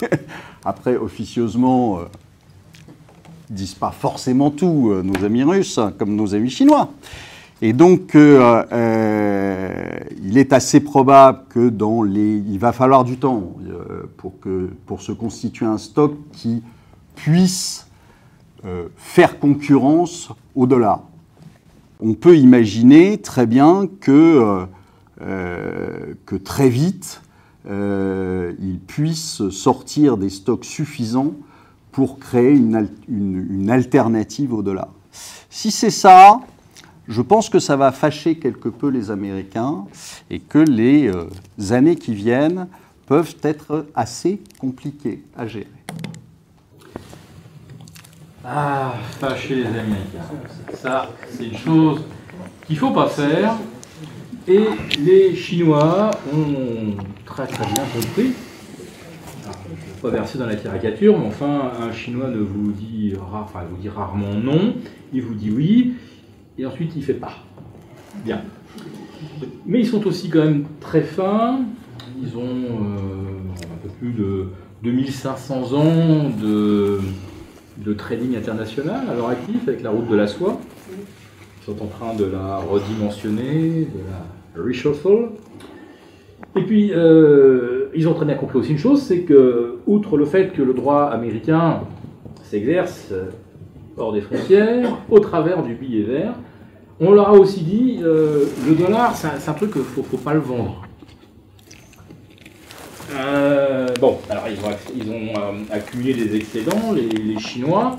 [0.64, 2.02] Après, officieusement, euh,
[3.50, 6.90] disent pas forcément tout, euh, nos amis russes, hein, comme nos amis chinois.
[7.60, 13.16] Et donc, euh, euh, il est assez probable que dans les, il va falloir du
[13.16, 13.54] temps
[14.16, 16.62] pour, que, pour se constituer un stock qui
[17.16, 17.86] puisse
[18.96, 21.02] faire concurrence au dollar.
[22.00, 24.66] On peut imaginer très bien que,
[25.18, 27.22] que très vite,
[27.68, 31.34] euh, ils puissent sortir des stocks suffisants
[31.92, 34.88] pour créer une, alternative au dollar.
[35.50, 36.40] Si c'est ça,
[37.08, 39.84] je pense que ça va fâcher quelque peu les Américains
[40.30, 41.28] et que les euh,
[41.72, 42.68] années qui viennent
[43.06, 45.66] peuvent être assez compliquées à gérer.
[48.44, 50.24] Ah, fâcher les Américains.
[50.74, 52.02] Ça, c'est une chose
[52.66, 53.56] qu'il ne faut pas faire.
[54.50, 54.64] Et
[55.04, 58.28] les Chinois ont très très bien compris.
[58.28, 63.12] ne pas verser dans la caricature, mais enfin, un Chinois ne vous dit,
[63.94, 64.74] rarement non,
[65.12, 65.92] il vous dit oui,
[66.56, 67.44] et ensuite il fait pas.
[68.24, 68.40] Bien.
[69.66, 71.60] Mais ils sont aussi quand même très fins.
[72.22, 74.46] Ils ont euh, un peu plus de
[74.82, 77.00] 2500 ans de,
[77.76, 80.58] de trading international à leur actif avec la route de la soie.
[80.90, 84.37] Ils sont en train de la redimensionner, de la
[86.56, 90.24] Et puis, euh, ils ont très bien compris aussi une chose, c'est que, outre le
[90.24, 91.82] fait que le droit américain
[92.42, 93.26] s'exerce euh,
[93.96, 96.34] hors des frontières, au travers du billet vert,
[97.00, 100.34] on leur a aussi dit, euh, le dollar, c'est un, truc qu'il ne faut, pas
[100.34, 100.82] le vendre.
[104.00, 104.44] bon, alors
[104.94, 105.32] ils ont,
[105.70, 107.96] accumulé des excédents, les, Chinois.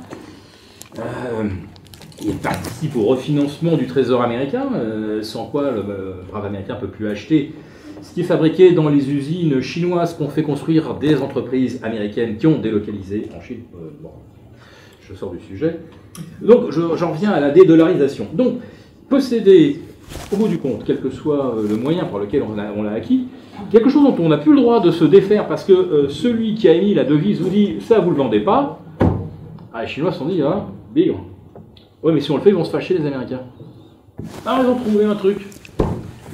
[2.22, 5.84] Il participe au refinancement du trésor américain, euh, sans quoi le,
[6.30, 7.54] brave américain ne peut plus acheter
[8.02, 12.48] ce qui est fabriqué dans les usines chinoises qu'ont fait construire des entreprises américaines qui
[12.48, 13.62] ont délocalisé en Chine.
[13.76, 14.12] Euh, bon,
[15.08, 15.80] je sors du sujet.
[16.42, 18.28] Donc j'en reviens à la dédollarisation.
[18.34, 18.60] Donc,
[19.10, 19.82] posséder,
[20.32, 23.28] au bout du compte, quel que soit euh, le moyen par lequel on l'a acquis,
[23.72, 26.70] quelque chose dont on n'a plus le droit de se défaire parce que celui qui
[26.70, 28.80] a émis la devise vous dit ça vous le vendez pas,
[29.74, 31.20] ah, les Chinois se sont dit, ah, bigre.
[32.02, 33.42] Ouais, mais si on le fait, ils vont se fâcher, les Américains.
[34.46, 35.46] Ah, ils ont trouvé un truc.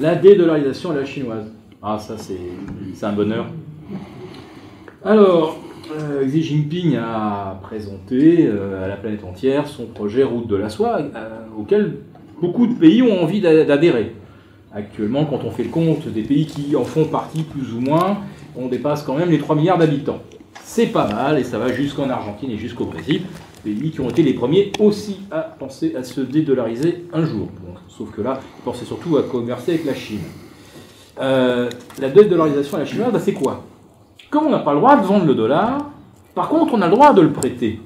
[0.00, 1.46] La dédollarisation à la chinoise.
[1.82, 3.46] Ah, ça, c'est un bonheur.
[5.04, 5.58] Alors,
[5.92, 10.68] euh, Xi Jinping a présenté euh, à la planète entière son projet Route de la
[10.68, 11.96] soie, euh, auquel
[12.40, 14.14] beaucoup de pays ont envie d'adhérer.
[14.72, 18.18] Actuellement, quand on fait le compte des pays qui en font partie plus ou moins,
[18.56, 20.20] on dépasse quand même les 3 milliards d'habitants.
[20.62, 23.22] C'est pas mal et ça va jusqu'en Argentine et jusqu'au Brésil
[23.66, 27.48] pays qui ont été les premiers aussi à penser à se dédollariser un jour.
[27.88, 30.20] sauf que là, ils pensaient surtout à commercer avec la Chine.
[31.20, 33.64] Euh, la dédollarisation à la chinoise, bah, c'est quoi?
[34.30, 35.90] Comme on n'a pas le droit de vendre le dollar,
[36.34, 37.80] par contre, on a le droit de le prêter.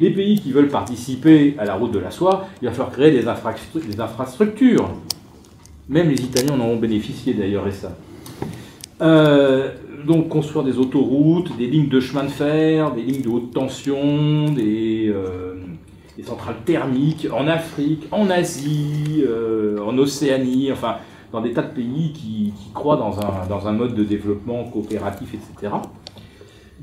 [0.00, 3.10] Les pays qui veulent participer à la route de la soie, il va falloir créer
[3.10, 4.88] des, des infrastructures.
[5.88, 7.96] Même les Italiens en ont bénéficié d'ailleurs et ça.
[9.02, 9.70] Euh,
[10.06, 14.50] donc construire des autoroutes, des lignes de chemin de fer, des lignes de haute tension,
[14.50, 15.54] des, euh,
[16.22, 20.96] centrales thermiques en Afrique, en Asie, euh, en Océanie, enfin
[21.32, 25.32] dans des tas de pays qui, croient dans un, dans un, mode de développement coopératif,
[25.32, 25.72] etc.,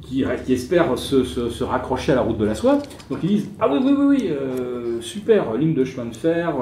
[0.01, 2.79] qui, espèrent se, raccrocher à la route de la soie.
[3.09, 6.55] Donc ils disent Ah oui, oui, oui, oui, euh, super, ligne de chemin de fer,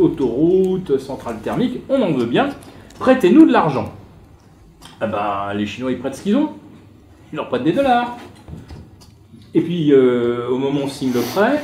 [0.00, 2.50] autoroute, centrale thermique, on en veut bien,
[2.98, 3.92] prêtez-nous de l'argent.
[5.00, 6.50] Ah ben, les Chinois, ils prêtent ce qu'ils ont.
[7.32, 8.18] Ils leur prêtent des dollars.
[9.54, 11.60] Et puis, au moment où on signe le prêt,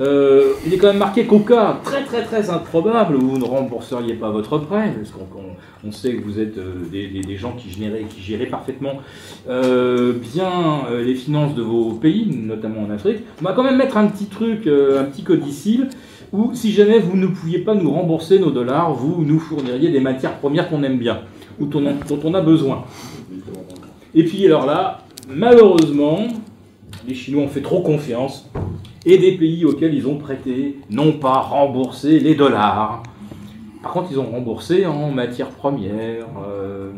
[0.00, 3.44] euh, il est quand même marqué qu'au cas très très très improbable où vous ne
[3.44, 8.02] rembourseriez pas votre prêt, parce qu'on sait que vous êtes euh, des, gens qui géraient,
[8.02, 8.94] qui géraient parfaitement
[9.48, 10.50] euh, bien
[11.04, 14.26] les finances de vos pays, notamment en Afrique, on va quand même mettre un petit
[14.26, 15.88] truc, un petit codicile,
[16.32, 20.00] où si jamais vous ne pouviez pas nous rembourser nos dollars, vous nous fourniriez des
[20.00, 21.20] matières premières qu'on aime bien,
[21.58, 22.84] dont on a besoin.
[24.14, 26.18] Et puis alors là, malheureusement,
[27.06, 28.48] les Chinois ont fait trop confiance
[29.04, 33.02] et des pays auxquels ils ont prêté n'ont pas remboursé les dollars.
[33.82, 36.26] Par contre, ils ont remboursé en matières premières.
[36.46, 36.90] Euh,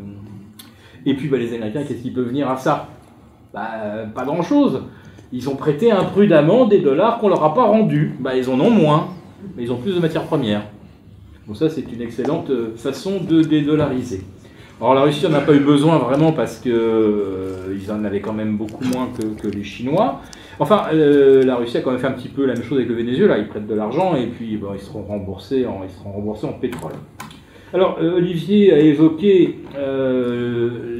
[1.04, 2.88] et puis, bah, les Américains, qu'est-ce qui peut venir à ça?
[3.52, 4.82] Bah, Pas grand-chose.
[5.32, 8.14] Ils ont prêté imprudemment des dollars qu'on leur a pas rendus.
[8.20, 9.08] Bah, ils en ont moins,
[9.56, 10.62] mais ils ont plus de matières premières.
[11.48, 14.22] Donc ça, c'est une excellente euh, façon de dédollariser.
[14.78, 18.34] Alors la Russie n'en a pas eu besoin vraiment parce qu'ils euh, en avaient quand
[18.34, 19.08] même beaucoup moins
[19.40, 20.20] que les Chinois.
[20.58, 22.88] Enfin, euh, la Russie a quand même fait un petit peu la même chose avec
[22.90, 23.38] le Venezuela.
[23.38, 26.92] Ils prêtent de l'argent et puis ils, seront remboursés en, pétrole.
[27.72, 29.60] Alors, euh, Olivier a évoqué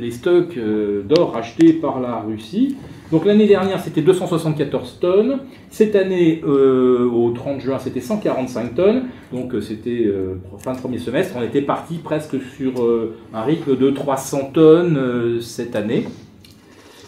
[0.01, 0.59] les stocks
[1.07, 2.77] d'or achetés par la Russie.
[3.13, 5.39] Donc l'année dernière, c'était 274 tonnes.
[5.71, 9.03] Cette année, au 30 juin, c'était 145 tonnes.
[9.33, 10.13] Donc c'était
[10.59, 11.35] fin de premier semestre.
[11.39, 12.73] On était parti presque sur
[13.33, 16.07] un rythme de 300 tonnes cette année.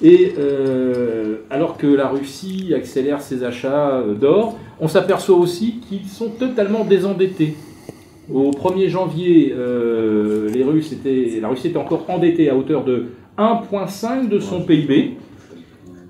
[0.03, 6.07] Et euh, alors que la Russie accélère ses achats euh, d'or, on s'aperçoit aussi qu'ils
[6.07, 7.57] sont totalement désendettés.
[8.33, 13.07] Au 1er janvier, euh, les Russes étaient, la Russie était encore endettée à hauteur de
[13.39, 15.17] 1,5 de son PIB,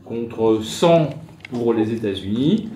[0.09, 1.11] contre 100
[1.51, 2.69] pour les États-Unis,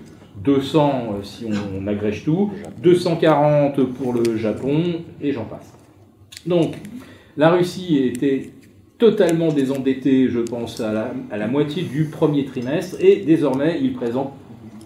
[0.45, 2.51] 200 si on, agrège tout,
[2.83, 4.83] 240 pour le Japon,
[5.21, 5.73] et j'en passe.
[6.47, 6.75] Donc,
[7.37, 8.51] la Russie était
[8.99, 10.93] totalement désendetté, je pense, à
[11.31, 14.33] la, moitié du premier trimestre, et désormais, il présente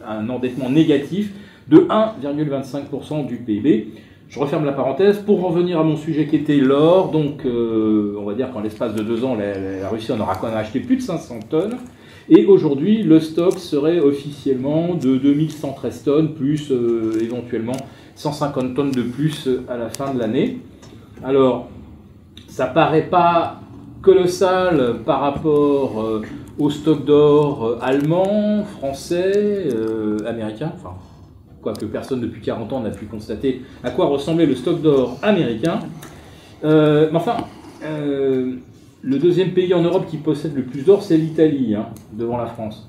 [0.07, 1.33] un endettement négatif
[1.69, 3.89] de 1,25% du PIB.
[4.29, 7.11] Je referme la parenthèse pour revenir à mon sujet qui était l'or.
[7.11, 10.81] Donc, euh, on va dire qu'en l'espace de deux ans, la, Russie en aura acheté
[10.81, 11.77] plus de 500 tonnes.
[12.29, 17.77] Et aujourd'hui, le stock serait officiellement de 2113 tonnes, plus euh, éventuellement
[18.17, 20.59] 150 tonnes de plus à la fin de l'année.
[21.23, 21.69] Alors,
[22.49, 23.61] ça paraît pas
[24.07, 26.23] colossal par rapport euh,
[26.59, 30.95] au stock d'or euh, allemand, français, euh, américain, enfin,
[31.61, 35.81] quoique personne depuis 40 ans n'a pu constater à quoi ressemblait le stock d'or américain.
[36.63, 37.37] mais enfin,
[39.07, 42.47] le deuxième pays en Europe qui possède le plus d'or, c'est l'Italie, hein, devant la
[42.47, 42.89] France.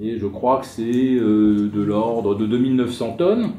[0.00, 3.50] Et je crois que c'est de l'ordre de 2900 tonnes.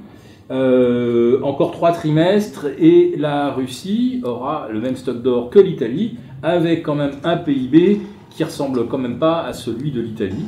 [1.44, 6.96] encore trois trimestres et la Russie aura le même stock d'or que l'Italie, avec quand
[6.96, 10.46] même un PIB qui ressemble quand même pas à celui de l'Italie.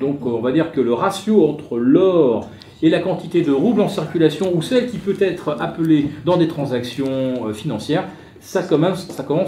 [0.00, 2.48] Donc on va dire que le ratio entre l'or
[2.82, 6.48] et la quantité de roubles en circulation, ou celle qui peut être appelée dans des
[6.48, 8.08] transactions euh, financières,
[8.42, 9.06] ça commence,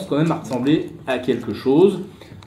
[0.08, 2.00] quand même à ressembler à quelque chose.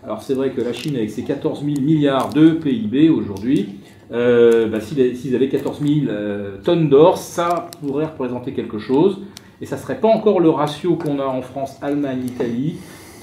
[0.04, 3.76] Alors c'est vrai que la Chine, avec ses 14 000 milliards de PIB aujourd'hui,
[4.12, 9.20] euh, bah, s'ils avaient 14 000 euh, tonnes d'or, ça pourrait représenter quelque chose.
[9.60, 12.78] Et ça ne serait pas encore le ratio qu'on a en France, Allemagne, Italie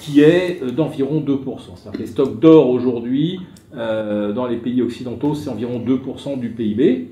[0.04, 1.24] qui est euh, d'environ 2%.
[1.24, 3.40] C'est-à-dire que les stocks d'or aujourd'hui,
[3.74, 7.08] euh, dans les pays occidentaux, c'est environ 2% du PIB.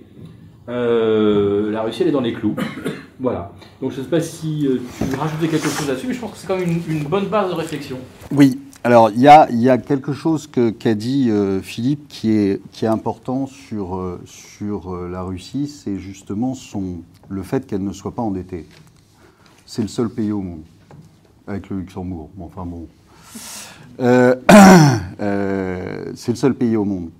[0.68, 2.56] Euh, la Russie, elle est dans les clous.
[3.20, 3.52] Voilà.
[3.80, 4.66] Donc je ne sais pas si
[4.98, 7.26] tu veux rajouter quelque chose là-dessus, mais je pense que c'est quand même une, bonne
[7.26, 7.98] base de réflexion.
[8.32, 8.58] Oui.
[8.82, 11.30] Alors il y a, quelque chose qu'a dit
[11.62, 14.18] Philippe qui est, important sur,
[15.08, 18.66] la Russie, c'est justement son, le fait qu'elle ne soit pas endettée.
[19.66, 20.62] C'est le seul pays au monde
[21.46, 22.28] avec le Luxembourg.
[22.40, 22.88] enfin bon.
[24.00, 24.34] Euh,
[25.20, 27.10] euh, c'est le seul pays au monde.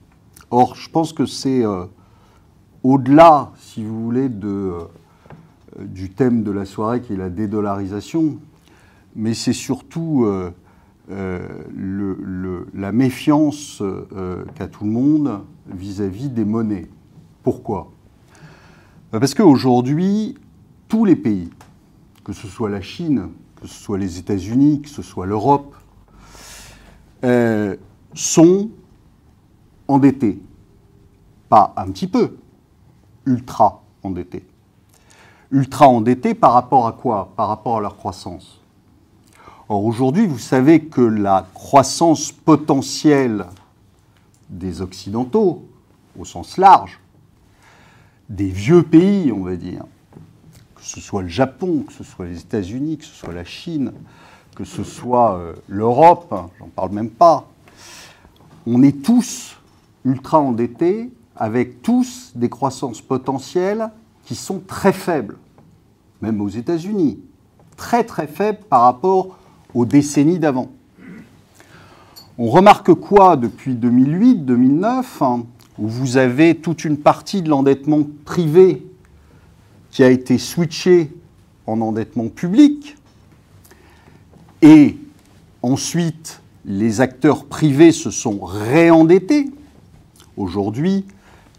[0.51, 1.85] Or, je pense que c'est euh,
[2.83, 4.73] au-delà, si vous voulez, de,
[5.79, 8.39] du thème de la soirée qui est la dédollarisation,
[9.15, 10.27] mais c'est surtout
[11.09, 13.83] le, la méfiance
[14.55, 16.89] qu'a tout le monde vis-à-vis -vis des monnaies.
[17.43, 17.91] Pourquoi?
[19.11, 20.39] Parce qu'aujourd'hui,
[20.89, 21.51] tous les pays,
[22.25, 23.29] que ce soit la Chine,
[23.61, 25.75] que ce soit les États-Unis, que ce soit l'Europe,
[27.25, 27.77] euh,
[28.15, 28.71] sont
[29.87, 30.41] endettés.
[31.49, 32.37] Pas un petit peu,
[33.27, 34.45] ultra endettés.
[35.51, 37.33] Ultra endettés par rapport à quoi?
[37.37, 38.61] Par rapport à leur croissance.
[39.69, 43.47] Or aujourd'hui, vous savez que la croissance potentielle
[44.51, 45.67] des Occidentaux,
[46.19, 47.01] au sens large,
[48.29, 49.85] des vieux pays, on va dire,
[50.75, 53.93] que ce soit le Japon, que ce soit les États-Unis, que ce soit la Chine,
[54.55, 57.49] que ce soit euh, l'Europe, j'en parle même pas,
[58.67, 59.57] on est tous
[60.05, 63.91] ultra endettés, avec tous des croissances potentielles
[64.25, 65.37] qui sont très faibles,
[66.21, 67.21] même aux États-Unis,
[67.77, 69.37] très très faibles par rapport
[69.75, 70.71] aux décennies d'avant.
[72.39, 75.45] On remarque quoi depuis 2008-2009, hein,
[75.79, 78.87] où vous avez toute une partie de l'endettement privé
[79.91, 81.13] qui a été switché
[81.67, 82.97] en endettement public,
[84.63, 84.97] et
[85.63, 89.51] ensuite les acteurs privés se sont réendettés.
[90.37, 91.05] Aujourd'hui,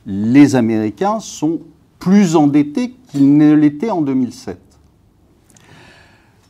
[0.06, 1.60] les Américains sont
[2.00, 4.60] plus endettés qu'ils ne l'étaient en 2007.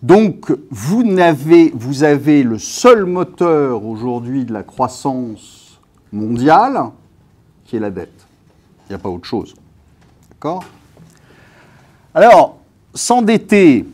[0.02, 1.04] Donc, vous
[2.04, 5.80] avez, le seul moteur aujourd'hui de la croissance
[6.12, 6.90] mondiale,
[7.64, 8.28] qui est la dette.
[8.86, 9.56] Il n'y a pas autre chose.
[10.30, 10.66] D'accord?
[12.14, 12.58] Alors,
[12.94, 13.86] s'endetter,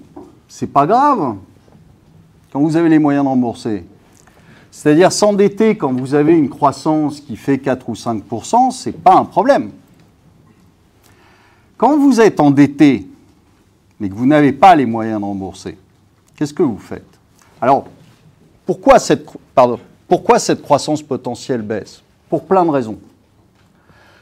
[0.48, 1.36] c'est pas grave
[2.52, 3.86] quand vous avez les moyens de rembourser.
[4.72, 9.16] C'est-à-dire s'endetter quand vous avez une croissance qui fait 4 ou 5% ce n'est pas
[9.16, 9.72] un problème.
[11.78, 13.08] Quand vous êtes endetté,
[14.00, 15.78] mais que vous n'avez pas les moyens de rembourser,
[16.36, 17.08] qu'est-ce que vous faites?
[17.62, 17.86] Alors,
[18.66, 19.26] pourquoi cette,
[20.08, 22.02] pourquoi cette croissance potentielle baisse?
[22.30, 23.00] Pour plein de raisons.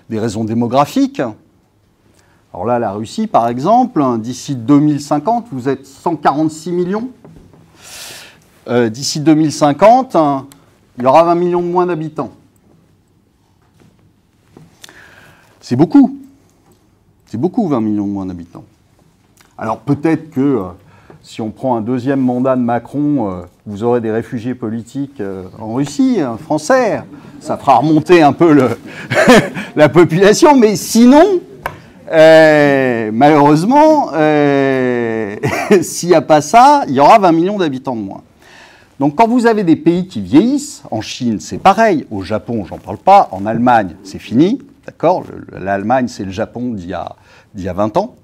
[0.10, 1.22] Des raisons démographiques.
[2.54, 7.10] Alors là, la Russie, par exemple, d'ici 2050, vous êtes 146 millions.
[8.70, 10.18] Euh, d'ici 2050,
[10.98, 12.32] il y aura 20 millions de moins d'habitants.
[15.62, 16.18] C'est beaucoup.
[17.28, 18.66] C'est beaucoup, 20 millions de moins d'habitants.
[19.58, 20.64] Alors peut-être que euh,
[21.22, 25.24] si on prend un deuxième mandat de Macron, euh, vous aurez des réfugiés politiques
[25.60, 27.02] en Russie, français.
[27.40, 28.54] Ça fera remonter un peu
[29.78, 30.58] la population.
[30.58, 31.40] Mais sinon,
[32.10, 34.08] malheureusement,
[35.82, 38.24] s'il n'y a pas ça, il y aura 20 millions d'habitants de moins.
[39.00, 42.78] Donc quand vous avez des pays qui vieillissent, en Chine c'est pareil, au Japon j'en
[42.78, 47.18] parle pas, en Allemagne c'est fini, D'accord L'Allemagne, c'est le Japon d'il y, a,
[47.58, 48.16] y a 20 ans.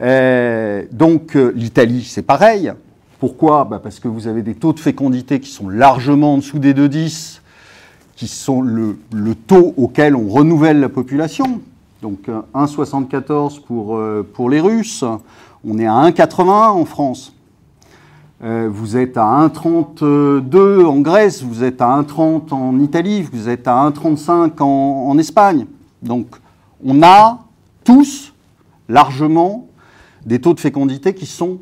[0.00, 2.72] Euh, donc euh, l'Italie, c'est pareil.
[3.20, 3.66] Pourquoi?
[3.66, 6.72] Bah, Parce que vous avez des taux de fécondité qui sont largement en dessous des
[6.72, 7.40] 2,10,
[8.16, 8.96] qui sont le,
[9.46, 11.60] taux auquel on renouvelle la population.
[12.00, 15.04] Donc 1,74 pour, euh, pour les Russes,
[15.62, 17.34] on est à 1,80 en France.
[18.42, 23.88] Vous êtes à 1,32 en Grèce, vous êtes à 1,30 en Italie, vous êtes à
[23.88, 25.66] 1,35 en, Espagne.
[26.02, 26.26] Donc
[26.84, 27.44] on a
[27.84, 28.32] tous
[28.88, 29.68] largement
[30.26, 31.58] des taux de fécondité qui sont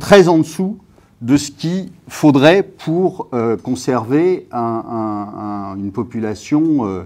[0.00, 0.78] très en dessous
[1.20, 7.04] de ce qu'il faudrait pour euh, conserver une population euh,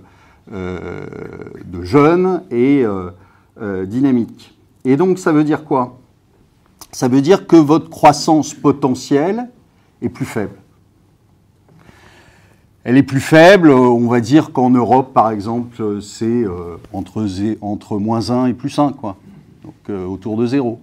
[0.52, 1.06] euh,
[1.64, 2.84] de jeunes et
[3.86, 4.58] dynamiques.
[4.84, 5.98] Et donc ça veut dire quoi?
[6.94, 9.50] Ça veut dire que votre croissance potentielle
[10.00, 10.54] est plus faible.
[12.84, 16.76] Elle est plus faible, euh, on va dire qu'en Europe, par exemple, euh, c'est euh,
[16.92, 17.26] entre,
[17.62, 19.16] entre moins 1 et plus 1, quoi.
[19.64, 20.78] Donc autour de 0.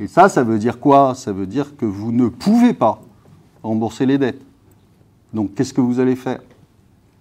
[0.00, 1.14] Et ça, ça veut dire quoi?
[1.14, 3.00] Ça veut dire que vous ne pouvez pas
[3.62, 4.42] rembourser les dettes.
[5.32, 6.40] Donc qu'est-ce que vous allez faire?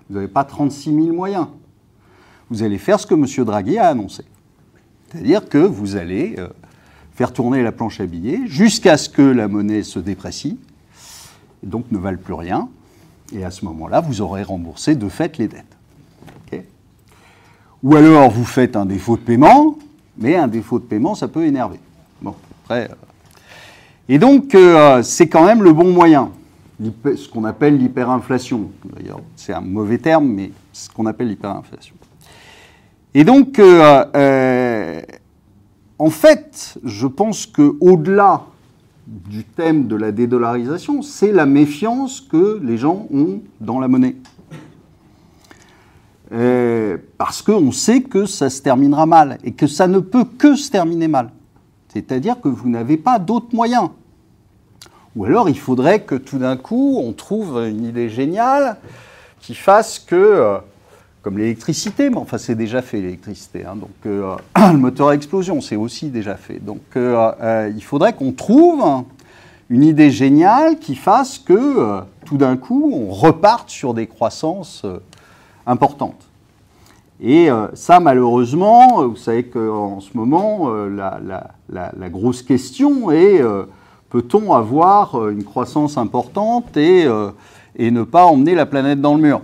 [0.09, 1.47] Vous n'avez pas 36 000 moyens.
[2.49, 3.45] Vous allez faire ce que M.
[3.45, 4.23] Draghi a annoncé.
[5.11, 6.35] C'est-à-dire que vous allez
[7.15, 10.59] faire tourner la planche à billets jusqu'à ce que la monnaie se déprécie,
[11.63, 12.69] et donc ne vale plus rien,
[13.33, 15.65] et à ce moment-là, vous aurez remboursé de fait les dettes.
[17.83, 19.77] Ou alors vous faites un défaut de paiement,
[20.17, 21.79] mais un défaut de paiement, ça peut énerver.
[22.19, 22.89] Bon, après.
[22.89, 22.95] Euh.
[24.09, 26.31] Et donc, euh, c'est quand même le bon moyen,
[26.81, 28.71] ce qu'on appelle l'hyperinflation.
[28.85, 31.93] D'ailleurs, c'est un mauvais terme, mais ce qu'on appelle l'hyperinflation.
[33.13, 35.01] Et donc, euh,
[35.97, 38.43] en fait, je pense qu'au-delà
[39.07, 44.15] du thème de la dédollarisation, c'est la méfiance que les gens ont dans la monnaie.
[46.31, 50.55] Euh, parce qu'on sait que ça se terminera mal et que ça ne peut que
[50.55, 51.29] se terminer mal.
[51.89, 53.89] C'est-à-dire que vous n'avez pas d'autres moyens.
[55.15, 58.77] Ou alors il faudrait que tout d'un coup on trouve une idée géniale
[59.39, 60.57] qui fasse que euh,
[61.25, 63.65] comme l'électricité, mais enfin c'est déjà fait l'électricité.
[63.65, 63.75] Hein.
[63.77, 64.35] donc euh,
[64.71, 66.63] le moteur à explosion, c'est aussi déjà fait.
[66.63, 69.03] Donc euh, euh, il faudrait qu'on trouve
[69.71, 74.85] une idée géniale qui fasse que tout d'un coup on reparte sur des croissances
[75.65, 76.27] importantes.
[77.19, 81.19] Et ça, malheureusement, vous savez qu'en ce moment, la,
[81.69, 83.41] la, grosse question est
[84.09, 87.07] peut-on avoir une croissance importante et
[87.79, 89.41] ne pas emmener la planète dans le mur?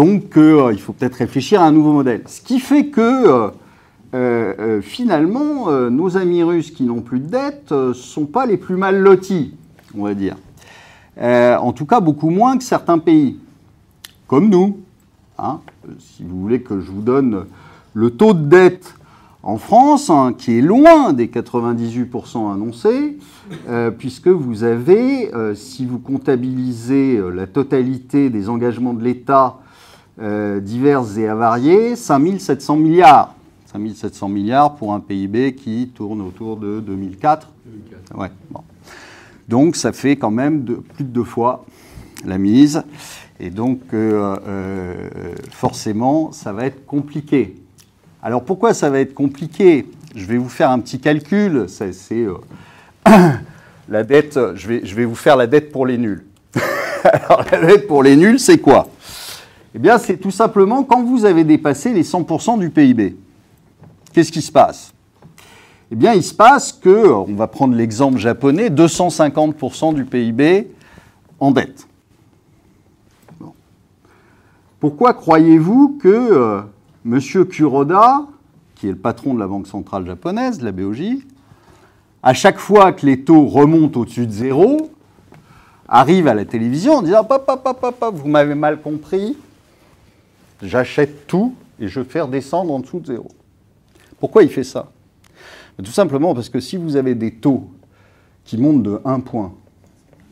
[0.00, 2.22] Donc, euh, il faut peut-être réfléchir à un nouveau modèle.
[2.24, 3.50] Ce qui fait que, euh,
[4.14, 8.76] euh, finalement, nos amis russes qui n'ont plus de dette ne sont pas les plus
[8.76, 9.52] mal lotis,
[9.94, 10.36] on va dire.
[11.20, 13.38] en tout cas, beaucoup moins que certains pays.
[14.26, 14.78] comme nous.
[15.38, 15.60] Hein.
[15.98, 17.44] si vous voulez que je vous donne
[17.92, 18.94] le taux de dette
[19.42, 23.18] en France, hein, qui est loin des 98% annoncés,
[23.98, 29.59] puisque vous avez, si vous comptabilisez la totalité des engagements de l'État
[30.60, 33.34] divers et avariés, 5700 milliards.
[33.72, 37.48] 5700 milliards pour un PIB qui tourne autour de 2004.
[37.64, 38.18] 2004.
[38.18, 38.30] Ouais,
[39.48, 41.64] Donc ça fait quand même plus de deux fois
[42.24, 42.82] la mise.
[43.38, 43.80] Et donc
[45.52, 47.56] forcément, ça va être compliqué.
[48.22, 49.86] Alors pourquoi ça va être compliqué?
[50.14, 51.66] Je vais vous faire un petit calcul.
[51.68, 52.34] C'est euh,
[53.88, 54.38] la dette.
[54.54, 56.26] Je vais, je vais vous faire la dette pour les nuls.
[57.04, 58.88] Alors la dette pour les nuls, c'est quoi?
[59.74, 63.16] Eh bien, c'est tout simplement quand vous avez dépassé les 100% du PIB.
[64.12, 64.92] Qu'est-ce qui se passe?
[65.92, 70.70] Eh bien, il se passe que, on va prendre l'exemple japonais, 250% du PIB
[71.38, 71.86] en dette.
[74.80, 76.60] Pourquoi croyez-vous que euh,
[77.04, 78.26] Monsieur Kuroda,
[78.74, 81.18] qui est le patron de la Banque centrale japonaise, la BOJ,
[82.22, 84.90] à chaque fois que les taux remontent au-dessus de zéro,
[85.88, 89.36] arrive à la télévision en disant papa, vous m'avez mal compris,
[90.62, 93.28] j'achète tout et je fais redescendre en dessous de zéro.
[94.18, 94.90] Pourquoi il fait ça?
[95.78, 97.70] Tout simplement parce que si vous avez des taux
[98.44, 99.54] qui montent de 1 point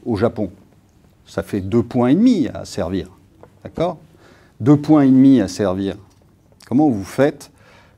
[0.05, 0.51] au Japon,
[1.27, 3.09] ça fait 2 points et demi à servir.
[3.65, 3.99] D'accord?
[4.61, 5.97] 2 points et demi à servir
[6.67, 7.51] Comment vous faites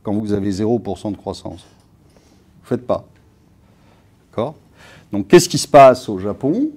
[0.04, 1.62] quand vous avez 0% de croissance?
[1.62, 3.04] Vous ne faites pas.
[4.30, 4.54] D'accord?
[5.10, 6.70] Donc qu'est-ce qui se passe au Japon?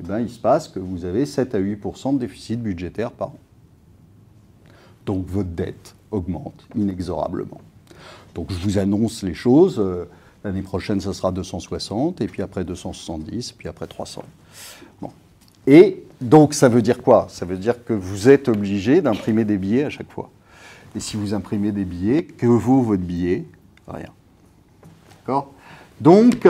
[0.00, 3.28] Eh bien, il se passe que vous avez 7 à 8% de déficit budgétaire par
[3.28, 3.38] an.
[5.10, 7.60] Donc votre dette augmente inexorablement.
[8.36, 9.80] Donc je vous annonce les choses.
[9.80, 10.04] Euh,
[10.44, 14.22] l'année prochaine, ça sera 260, et puis après 270, et puis après 300.
[15.02, 15.10] Bon.
[15.66, 17.26] Et donc ça veut dire quoi?
[17.28, 20.30] Ça veut dire que vous êtes obligé d'imprimer des billets à chaque fois.
[20.94, 23.46] Et si vous imprimez des billets, que vaut votre billet?
[23.88, 24.10] Rien.
[25.16, 25.52] D'accord?
[26.00, 26.48] Donc,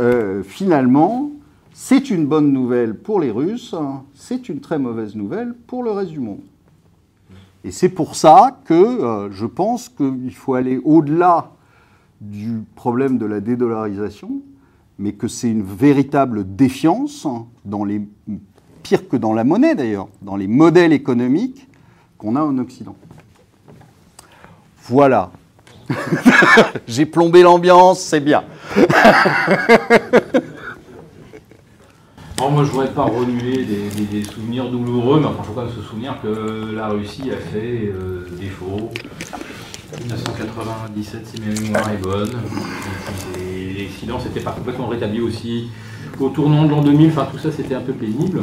[0.00, 1.30] euh, finalement,
[1.72, 3.76] c'est une bonne nouvelle pour les Russes,
[4.16, 6.40] c'est une très mauvaise nouvelle pour le reste du monde.
[7.64, 11.52] Et c'est pour ça que euh, je pense qu'il faut aller au-delà
[12.20, 14.42] du problème de la dédollarisation,
[14.98, 17.26] mais que c'est une véritable défiance
[17.64, 18.02] dans les
[18.82, 21.66] pire que dans la monnaie d'ailleurs, dans les modèles économiques
[22.18, 22.94] qu'on a en Occident.
[24.82, 25.30] Voilà.
[26.86, 28.44] J'ai plombé l'ambiance, c'est bien.
[32.40, 36.16] moi, je voudrais pas remuer des, souvenirs douloureux, mais il faut quand même se souvenir
[36.22, 38.90] que la Russie a fait euh, défaut.
[40.00, 42.32] 1997, si ma mémoire est bonne.
[43.38, 45.68] les silences n'étaient pas complètement rétablis aussi.
[46.20, 48.42] Au tournant de l'an 2000, enfin tout ça, c'était un peu pénible.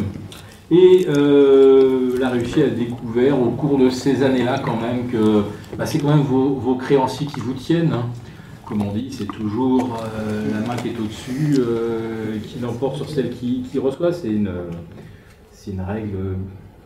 [0.72, 5.44] Et euh, la Russie a découvert au cours de ces années-là quand même que
[5.78, 7.92] bah, c'est quand même vos, créanciers qui vous tiennent.
[7.94, 8.06] Hein.
[8.72, 13.10] Comme on dit, c'est toujours euh, la main qui est au-dessus euh, qui l'emporte sur
[13.10, 14.14] celle qui, reçoit.
[14.14, 14.50] C'est une,
[15.86, 16.38] règle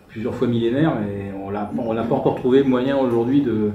[0.07, 1.51] plusieurs fois millénaire et on
[1.93, 3.69] n'a pas encore trouvé moyen aujourd'hui de,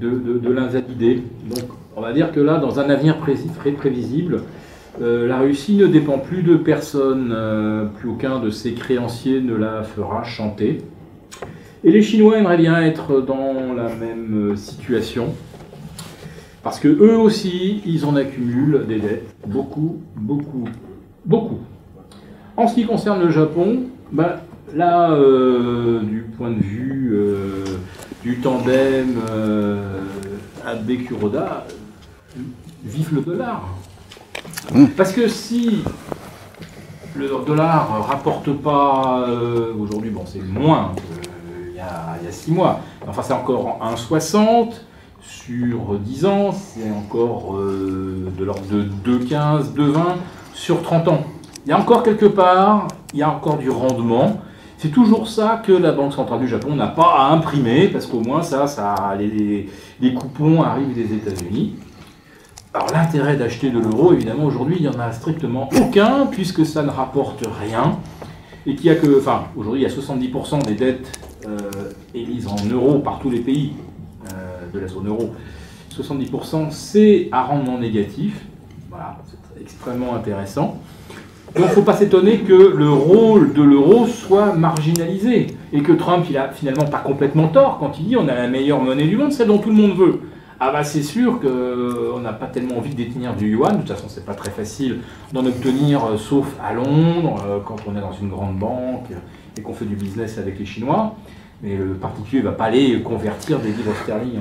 [0.00, 4.42] de, de, de Donc on va dire que là, dans un avenir très prévisible,
[5.00, 9.54] euh, la Russie ne dépend plus de personne, euh, plus aucun de ses créanciers ne
[9.54, 10.78] la fera chanter.
[11.84, 15.34] Et les Chinois aimeraient bien être dans la même euh, situation,
[16.64, 20.64] parce que eux aussi, ils en accumulent des dettes, beaucoup, beaucoup,
[21.24, 21.60] beaucoup.
[22.56, 24.40] En ce qui concerne le Japon, bah,
[24.74, 25.16] là,
[26.02, 27.16] du point de vue
[28.22, 29.18] du tandem
[30.66, 31.66] Abe Kuroda,
[32.84, 33.62] vive le dollar.
[34.72, 34.86] Mmh.
[34.96, 35.84] Parce que si
[37.14, 43.22] le dollar rapporte pas, euh, aujourd'hui, bon, c'est moins qu'il y, a six mois, enfin,
[43.22, 44.72] c'est encore 1,60
[45.26, 49.98] sur 10 ans, c'est encore euh, de l'ordre de 2,15, 2,20
[50.52, 51.24] sur 30 ans.
[51.64, 54.40] Il y a encore quelque part, il y a encore du rendement.
[54.76, 58.20] C'est toujours ça que la Banque centrale du Japon n'a pas à imprimer, parce qu'au
[58.20, 61.74] moins ça, ça les, coupons arrivent des États-Unis.
[62.74, 66.82] Alors l'intérêt d'acheter de l'euro, évidemment, aujourd'hui, il n'y en a strictement aucun, puisque ça
[66.82, 67.98] ne rapporte rien.
[68.66, 71.58] Et qu'il y a que, enfin, aujourd'hui, il y a 70% des dettes euh,
[72.14, 73.72] émises en euros par tous les pays
[74.74, 75.32] de la zone euro.
[75.96, 78.44] 70% c'est à rendement négatif.
[78.90, 80.80] Voilà, c'est extrêmement intéressant.
[81.54, 85.92] Donc il ne faut pas s'étonner que le rôle de l'euro soit marginalisé et que
[85.92, 89.06] Trump, il a finalement pas complètement tort quand il dit on a la meilleure monnaie
[89.06, 90.20] du monde, celle dont tout le monde veut.
[90.58, 93.88] Ah bah c'est sûr qu'on n'a pas tellement envie de détenir du yuan, de toute
[93.88, 95.00] façon c'est pas très facile
[95.32, 99.10] d'en obtenir, euh, sauf à Londres, euh, quand on est dans une grande banque
[99.56, 101.16] et qu'on fait du business avec les Chinois.
[101.62, 104.40] Mais le particulier ne va pas aller convertir des livres sterling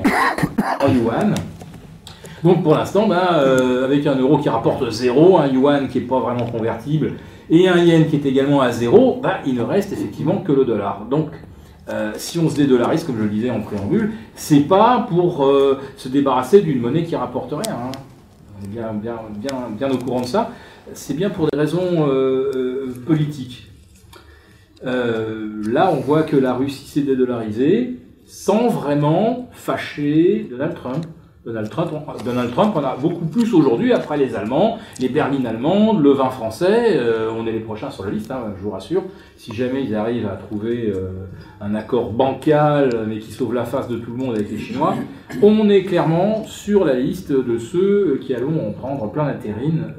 [0.82, 1.36] en, yuan.
[2.44, 6.06] Donc pour l'instant, ben, euh, avec un euro qui rapporte zéro, un yuan qui n'est
[6.06, 7.14] pas vraiment convertible,
[7.50, 10.66] et un yen qui est également à zéro, ben, il ne reste effectivement que le
[10.66, 11.06] dollar.
[11.10, 11.30] Donc
[11.90, 15.80] euh, si on se dédollarise, comme je le disais en préambule, c'est pas pour euh,
[15.98, 17.76] se débarrasser d'une monnaie qui rapporte rien.
[17.76, 17.92] Hein.
[18.60, 20.52] On est bien, bien, bien, bien, au courant de ça.
[20.94, 22.10] C'est bien pour des raisons
[23.06, 23.73] politiques.
[24.86, 31.06] Euh, là, on voit que la Russie s'est dédollarisée sans vraiment fâcher Donald Trump.
[31.46, 36.02] Donald Trump, on, Donald Trump, a beaucoup plus aujourd'hui, après les Allemands, les berlines allemandes,
[36.02, 39.04] le vin français, euh, on est les prochains sur la liste, hein, je vous rassure.
[39.36, 41.10] Si jamais ils arrivent à trouver euh,
[41.60, 44.96] un accord bancal, mais qui sauve la face de tout le monde avec les Chinois,
[45.42, 49.94] on est clairement sur la liste de ceux qui allons en prendre plein d'intérim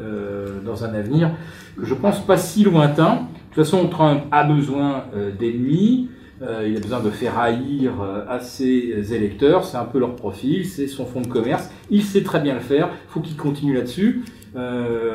[0.64, 1.30] dans un avenir
[1.78, 3.28] que je pense pas si lointain.
[3.54, 6.08] De toute façon, Trump a besoin euh, d'ennemis,
[6.42, 10.16] euh, il a besoin de faire haïr euh, à ses électeurs, c'est un peu leur
[10.16, 13.36] profil, c'est son fonds de commerce, il sait très bien le faire, il faut qu'il
[13.36, 14.24] continue là-dessus.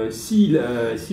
[0.09, 0.57] S'il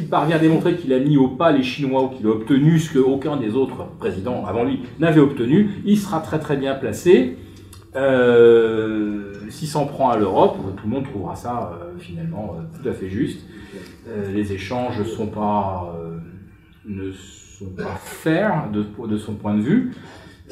[0.08, 2.96] parvient à démontrer qu'il a mis au pas les Chinois ou qu'il a obtenu ce
[2.96, 7.38] qu'aucun des autres présidents avant lui n'avait obtenu, il sera très très bien placé.
[9.48, 13.40] S'il s'en prend à l'Europe, tout le monde trouvera ça finalement tout à fait juste.
[14.32, 15.92] les échanges ne sont pas
[16.86, 19.92] ne sont pas faire de, son point de vue.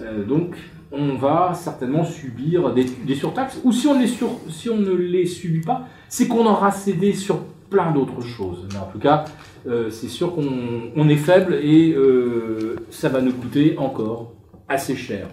[0.00, 0.56] Euh, donc,
[0.92, 6.46] on va certainement subir des, surtaxes, ou si on, ne les subit pas, c'est qu'on
[6.46, 8.66] aura cédé sur plein d'autres choses.
[8.72, 9.24] Mais en tout cas,
[9.66, 14.32] euh, c'est sûr qu'on on est faible et euh, ça va nous coûter encore
[14.68, 15.28] assez cher.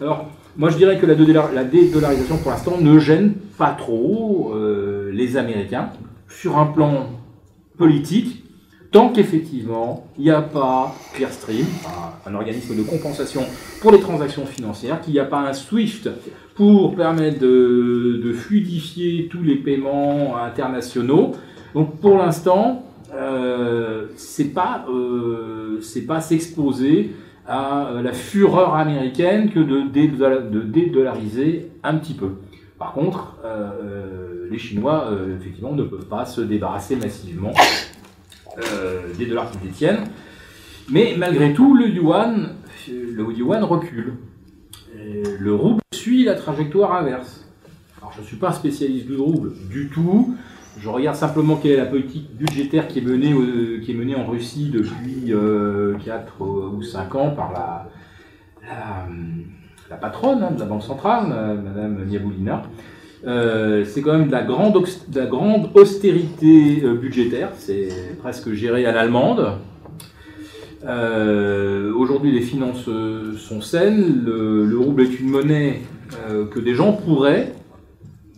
[0.00, 1.14] Alors, moi je dirais que la,
[1.52, 4.54] la dédollarisation pour l'instant ne gêne pas trop
[5.12, 5.90] les Américains
[6.28, 7.10] sur un plan
[7.76, 8.43] politique
[8.94, 11.66] tant qu'effectivement, il n'y a pas Clearstream,
[12.26, 13.42] un, organisme de compensation
[13.80, 16.10] pour les transactions financières, qu'il n'y a pas un SWIFT
[16.54, 21.32] pour permettre de, fluidifier tous les paiements internationaux.
[21.74, 27.10] Donc pour l'instant, euh, c'est pas euh, pas s'exposer
[27.48, 32.28] à la fureur américaine que de, dédollariser un petit peu.
[32.78, 35.08] Par contre, euh, les Chinois,
[35.40, 37.93] effectivement, ne peuvent pas se débarrasser massivement euh,
[39.18, 40.04] des dollars qu'ils détiennent.
[40.90, 42.54] Mais malgré tout, le yuan,
[42.88, 44.14] le yuan recule.
[45.40, 47.46] le rouble suit la trajectoire inverse.
[47.98, 50.36] Alors je ne suis pas spécialiste du rouble du tout.
[50.78, 55.32] Je regarde simplement quelle est la politique budgétaire qui est menée, en Russie depuis 4
[55.34, 57.88] euh, ou 5 ans par la,
[59.96, 62.62] patronne hein, de la Banque centrale, Madame Niaboulina.
[63.26, 69.52] Euh, c'est quand même de la grande, austérité euh, budgétaire, c'est presque géré à l'allemande.
[70.84, 72.88] Euh, aujourd'hui, les finances
[73.38, 75.80] sont saines, le, rouble est une monnaie
[76.50, 77.54] que des gens pourraient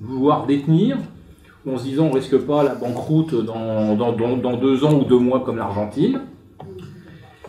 [0.01, 0.97] vouloir détenir,
[1.69, 5.41] en se disant on ne risque pas la banqueroute dans, deux ans ou deux mois
[5.41, 6.21] comme l'Argentine.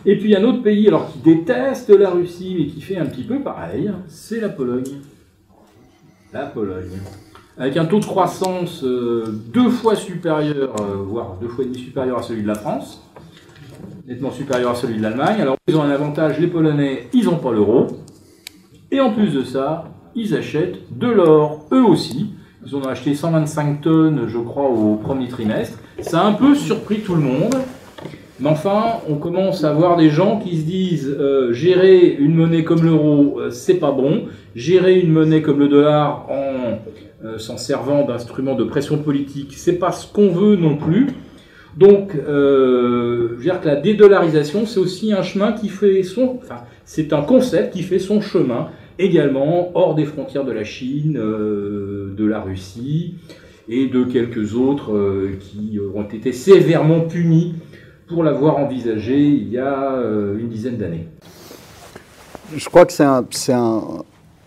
[0.04, 2.80] Et puis il y a un autre pays alors, qui déteste la Russie mais qui
[2.80, 5.00] fait un petit peu pareil, c'est la Pologne.
[6.32, 6.98] La Pologne
[7.58, 11.78] avec un taux de croissance euh, deux fois supérieur, euh, voire deux fois et demi
[11.78, 13.02] supérieur à celui de la France,
[14.06, 15.40] nettement supérieur à celui de l'Allemagne.
[15.40, 17.88] Alors ils ont un avantage, les Polonais, ils n'ont pas l'euro,
[18.92, 22.30] et en plus de ça, ils achètent de l'or, eux aussi.
[22.64, 25.78] Ils ont acheté 125 tonnes, je crois, au premier trimestre.
[26.00, 27.54] Ça a un peu surpris tout le monde.
[28.40, 32.62] Mais enfin, on commence à voir des gens qui se disent euh, gérer une monnaie
[32.62, 34.26] comme l'euro, c'est pas bon.
[34.54, 36.78] Gérer une monnaie comme le dollar en
[37.24, 41.08] euh, s'en servant d'instruments de pression politique, c'est pas ce qu'on veut non plus.
[41.76, 46.38] Donc, euh, je veux dire que la dédollarisation, c'est aussi un chemin qui fait son,
[46.40, 48.68] enfin, c'est un concept qui fait son chemin
[49.00, 53.14] également hors des frontières de la Chine, euh, de la Russie
[53.68, 57.54] et de quelques autres qui ont été sévèrement punis
[58.06, 60.00] pour l'avoir envisagé il y a
[60.38, 61.08] une dizaine d'années.
[62.56, 63.24] Je crois que c'est un,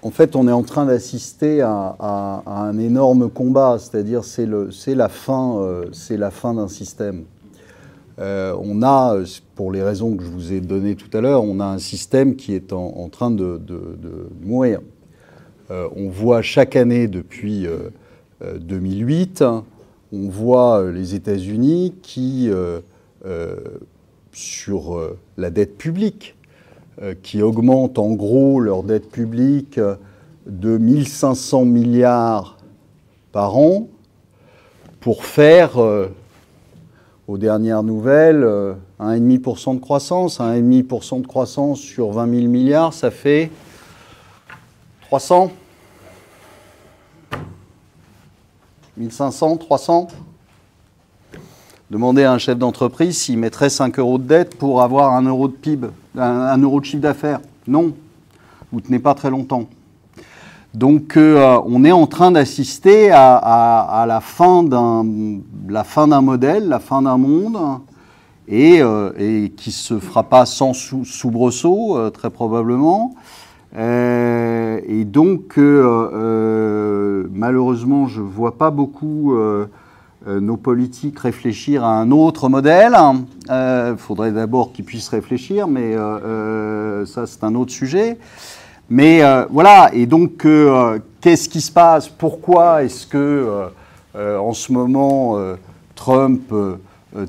[0.04, 5.58] en fait, on est en train d'assister à, un énorme combat, c'est-à-dire c'est la fin,
[5.60, 7.26] euh, c'est la fin d'un système.
[8.20, 9.18] Euh, on a,
[9.56, 12.36] pour les raisons que je vous ai données tout à l'heure, on a un système
[12.36, 13.60] qui est en, train de,
[14.42, 14.82] mourir.
[15.70, 17.68] Euh, on voit chaque année depuis
[18.42, 19.44] 2008,
[20.14, 22.50] on voit les États-Unis qui,
[24.32, 26.36] sur la dette publique,
[27.24, 29.80] qui augmentent en gros leur dette publique
[30.46, 32.58] de 1500 milliards
[33.32, 33.88] par an
[35.00, 36.14] pour faire, euh,
[37.28, 38.44] aux dernières nouvelles,
[39.00, 40.40] 1,5% euh, de croissance.
[40.40, 43.50] 1,5% de croissance sur 20 000 milliards, ça fait
[45.02, 45.52] 300
[48.98, 50.08] 1500 300
[51.92, 55.50] Demandez à un chef d'entreprise s'il mettrait 5 euros de dette pour avoir un euro
[55.50, 55.88] de PIB,
[56.18, 57.42] un, euro de chiffre d'affaires.
[57.68, 57.92] Non,
[58.72, 59.66] vous ne tenez pas très longtemps.
[60.74, 65.04] Donc euh, on est en train d'assister à, la fin d'un
[66.22, 67.58] modèle, la fin d'un monde,
[68.48, 73.16] et, euh, qui se fera pas sans soubresaut, euh, très probablement.
[73.78, 75.58] et donc
[77.34, 79.36] malheureusement, je ne vois pas beaucoup
[80.28, 82.96] nos politiques réfléchir à un autre modèle.
[83.46, 88.20] Il euh, faudrait d'abord qu'ils puissent réfléchir, mais euh, ça c'est un autre sujet.
[88.90, 90.46] Mais voilà, et donc
[91.22, 92.10] qu'est-ce qui se passe?
[92.10, 93.70] Pourquoi est-ce que
[94.16, 95.38] en ce moment
[95.96, 96.54] Trump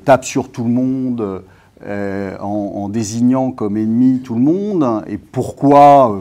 [0.04, 1.42] tape sur tout le monde
[1.86, 5.04] en, désignant comme ennemi tout le monde?
[5.06, 6.18] Et pourquoi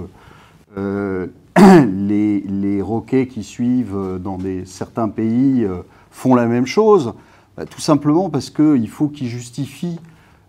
[0.77, 5.65] les, les, roquets qui suivent dans certains pays
[6.11, 7.13] font la même chose
[7.57, 9.99] bah, Tout simplement parce qu'il faut qu'ils justifient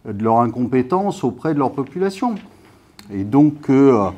[0.06, 2.34] de leur incompétence auprès de leur population.
[3.12, 4.10] Et donc, euh,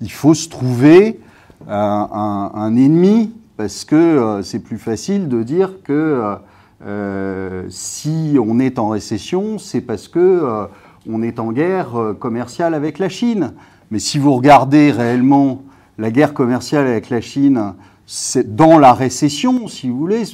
[0.00, 1.20] il faut se trouver
[1.68, 6.36] un, ennemi, parce que euh, c'est plus facile de dire que
[6.84, 10.66] euh, si on est en récession, c'est parce que
[11.08, 13.54] on est en guerre commerciale avec la Chine.
[13.90, 15.62] Mais si vous regardez réellement
[15.98, 17.74] la guerre commerciale avec la Chine,
[18.06, 20.24] c'est dans la récession, si vous voulez,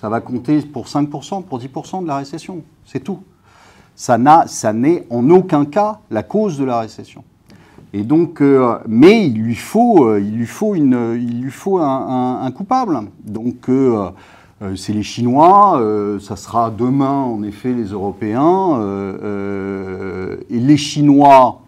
[0.00, 2.62] ça va compter pour 5%, pour 10% de la récession.
[2.86, 3.18] C'est tout.
[3.96, 7.24] Ça n'est en aucun cas la cause de la récession.
[7.92, 11.78] Et donc, euh, mais il lui faut, euh, il lui faut, une, il lui faut
[11.78, 13.00] un, coupable.
[13.24, 14.10] Donc, euh,
[14.76, 15.82] c'est les Chinois,
[16.20, 18.80] ça sera demain, en effet, les Européens.
[20.48, 21.60] et les Chinois,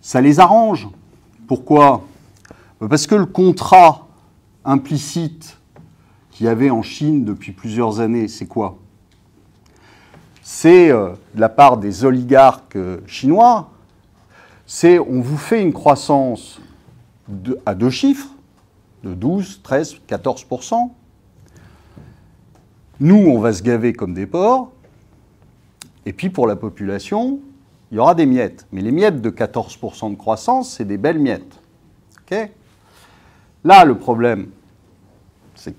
[0.00, 0.88] ça les arrange.
[1.46, 2.02] Pourquoi?
[2.78, 4.06] Parce que le contrat
[4.64, 5.58] implicite
[6.34, 8.76] qu'il y avait en Chine depuis plusieurs années, c'est quoi?
[10.42, 13.70] C'est euh, de la part des oligarques euh, chinois,
[14.66, 16.60] c'est on vous fait une croissance
[17.64, 18.28] à deux chiffres,
[19.04, 20.90] de 12, 13, 14%
[23.00, 24.72] Nous, on va se gaver comme des porcs,
[26.04, 27.38] et puis pour la population,
[27.92, 28.66] il y aura des miettes.
[28.72, 31.60] Mais les miettes de 14% de croissance, c'est des belles miettes.
[33.62, 34.48] Là, le problème,
[35.54, 35.78] c'est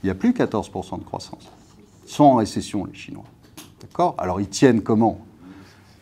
[0.00, 1.50] qu'il n'y a plus 14% de croissance.
[2.06, 3.24] Ils sont en récession, les Chinois.
[3.80, 4.14] D'accord?
[4.18, 5.20] Alors ils tiennent comment?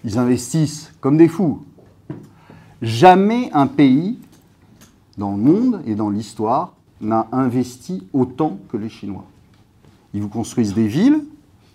[0.04, 1.64] Ils investissent comme des fous.
[2.80, 4.18] Jamais un pays
[5.16, 9.24] dans le monde et dans l'histoire n'a investi autant que les Chinois.
[10.14, 11.24] Ils vous construisent des villes,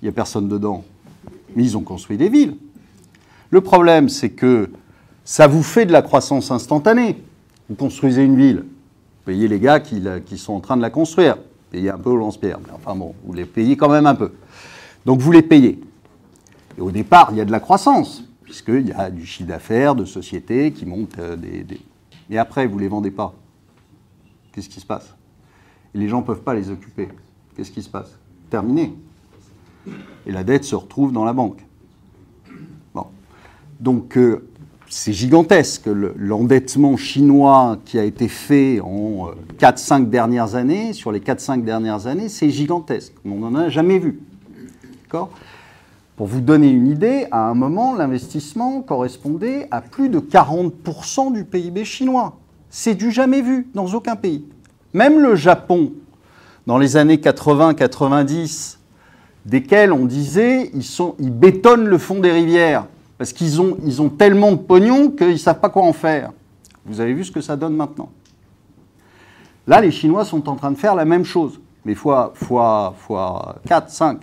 [0.02, 0.84] il n'y a personne dedans,
[1.56, 2.58] mais ils ont construit des villes.
[3.50, 4.72] Le problème, c'est que
[5.26, 7.22] ça vous fait de la croissance instantanée.
[7.70, 8.66] Vous construisez une ville,
[9.26, 11.38] payez les gars qui, sont en train de la construire.
[11.74, 12.60] Payez un peu au lance-pierre.
[12.64, 14.32] Mais enfin bon, vous les payez quand même un peu.
[15.08, 15.82] Donc vous les payez.
[16.78, 19.96] Et au départ, il y a de la croissance, puisqu'il y a du chiffre d'affaires,
[19.96, 21.66] de sociétés qui montent euh, des,
[22.30, 23.34] Et après, vous ne les vendez pas.
[24.52, 25.16] Qu'est-ce qui se passe?
[25.96, 27.10] Et les gens ne peuvent pas les occuper.
[27.56, 28.20] Qu'est-ce qui se passe?
[28.52, 28.94] Terminé.
[30.28, 31.66] Et la dette se retrouve dans la banque.
[32.94, 33.08] Bon.
[33.80, 34.48] Donc, euh,
[34.94, 35.90] c'est gigantesque.
[36.16, 42.06] L'endettement chinois qui a été fait en 4-5 euh, dernières années, sur les 4-5 dernières
[42.06, 43.14] années, c'est gigantesque.
[43.26, 44.20] On n'en a jamais vu.
[46.16, 51.44] Pour vous donner une idée, à un moment, l'investissement correspondait à plus de 40% du
[51.44, 52.38] PIB chinois.
[52.70, 54.46] C'est du jamais vu dans aucun pays.
[54.94, 55.92] Même le Japon,
[56.66, 58.78] dans les années 80-90,
[59.46, 60.86] desquels on disait ils,
[61.20, 62.88] ils bétonnent le fond des rivières
[63.24, 66.34] parce qu'ils ont, tellement de pognon qu'ils ne savent pas quoi en faire.
[66.86, 68.10] Vous avez vu ce que ça donne maintenant.
[69.66, 73.62] Là, les Chinois sont en train de faire la même chose, mais fois, fois, fois
[73.66, 74.20] 4, 5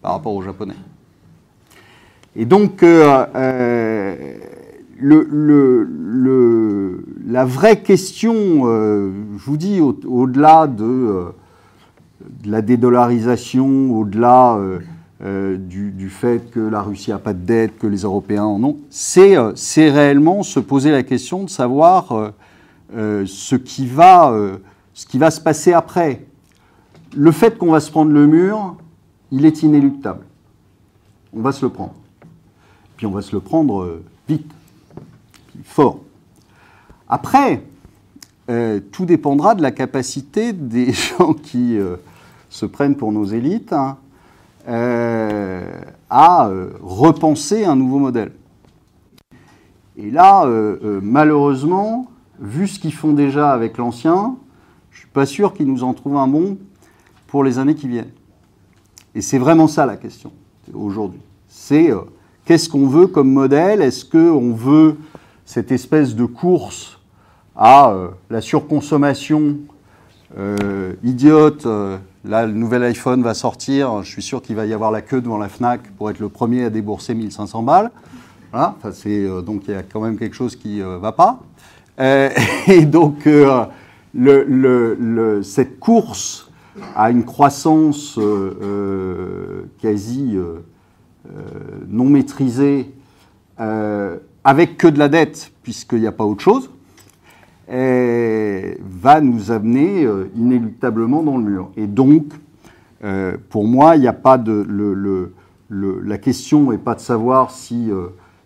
[0.00, 0.74] par rapport aux Japonais.
[2.34, 4.34] Et donc, euh, euh,
[7.24, 8.34] la vraie question,
[8.64, 11.26] euh, je vous dis, au-delà de,
[12.42, 14.58] de, la dédollarisation, au-delà
[15.24, 18.78] euh, du, fait que la Russie n'a pas de dette, que les Européens en ont,
[18.90, 22.32] c'est euh, réellement se poser la question de savoir
[22.92, 24.34] euh, ce, qui va,
[24.94, 26.26] se passer après.
[27.14, 28.74] Le fait qu'on va se prendre le mur,
[29.30, 30.24] il est inéluctable.
[31.32, 31.94] On va se le prendre.
[32.96, 34.50] Puis on va se le prendre vite,
[35.62, 36.00] fort.
[37.08, 37.62] Après,
[38.90, 41.78] tout dépendra de la capacité des gens qui
[42.50, 43.98] se prennent pour nos élites hein,
[44.68, 45.66] euh,
[46.08, 48.32] à euh, repenser un nouveau modèle.
[49.96, 52.06] Et là, euh, malheureusement,
[52.38, 54.36] vu ce qu'ils font déjà avec l'ancien,
[54.90, 56.58] je ne suis pas sûr qu'ils nous en trouvent un bon
[57.26, 58.12] pour les années qui viennent.
[59.14, 60.32] Et c'est vraiment ça la question
[60.72, 61.20] aujourd'hui.
[61.48, 61.90] C'est
[62.44, 63.82] qu'est-ce qu'on veut comme modèle?
[63.82, 64.96] Est-ce qu'on veut
[65.44, 66.98] cette espèce de course
[67.56, 67.94] à
[68.30, 69.56] la surconsommation
[70.38, 71.66] euh, idiote
[72.24, 74.04] Là, le nouvel iPhone va sortir.
[74.04, 76.28] Je suis sûr qu'il va y avoir la queue devant la Fnac pour être le
[76.28, 77.90] premier à débourser 1500 balles.
[78.52, 78.76] Voilà.
[78.78, 81.40] Enfin, c'est, donc il y a quand même quelque chose qui ne va pas.
[81.98, 83.28] et donc,
[85.42, 86.52] cette course
[86.94, 90.60] à une croissance euh, euh, quasi euh,
[91.88, 92.92] non maîtrisée,
[94.44, 96.68] avec que de la dette, puisqu'il n'y a pas autre chose,
[97.72, 100.06] va nous amener
[100.36, 101.70] inéluctablement dans le mur.
[101.76, 102.24] Et donc,
[103.48, 105.32] pour moi, il n'y a pas de.
[105.70, 107.90] La question n'est pas de savoir si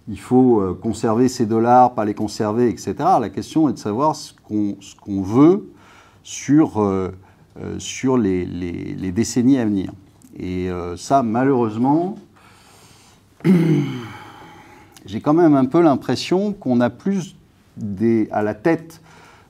[0.08, 2.94] il faut conserver ces dollars, pas les conserver, etc.
[3.20, 5.68] La question est de savoir ce qu'on veut
[6.22, 6.80] sur
[7.58, 9.90] euh, sur les, décennies à venir.
[10.38, 12.18] Et euh, ça, malheureusement,
[15.06, 17.34] j'ai quand même un peu l'impression qu'on a plus
[18.30, 19.00] à la tête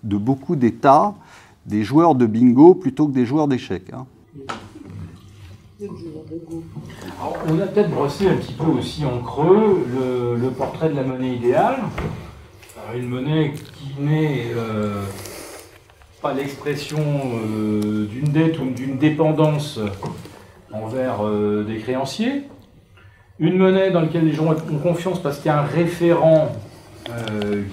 [0.07, 1.15] de beaucoup d'États
[1.67, 3.93] des joueurs de bingo plutôt que des joueurs d'échecs.
[3.93, 4.07] Hein.
[7.49, 9.85] on a peut-être brossé un petit peu aussi en creux
[10.41, 11.79] le, portrait de la monnaie idéale.
[12.95, 15.03] une monnaie qui n'est euh,
[16.37, 19.79] l'expression euh, d'une dette ou d'une dépendance
[20.73, 22.43] envers euh, des créanciers,
[23.39, 26.53] une monnaie dans laquelle les gens ont confiance parce qu'il y a un référent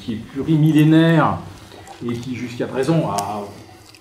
[0.01, 1.39] qui est plurimillénaire
[2.09, 3.41] et qui jusqu'à présent a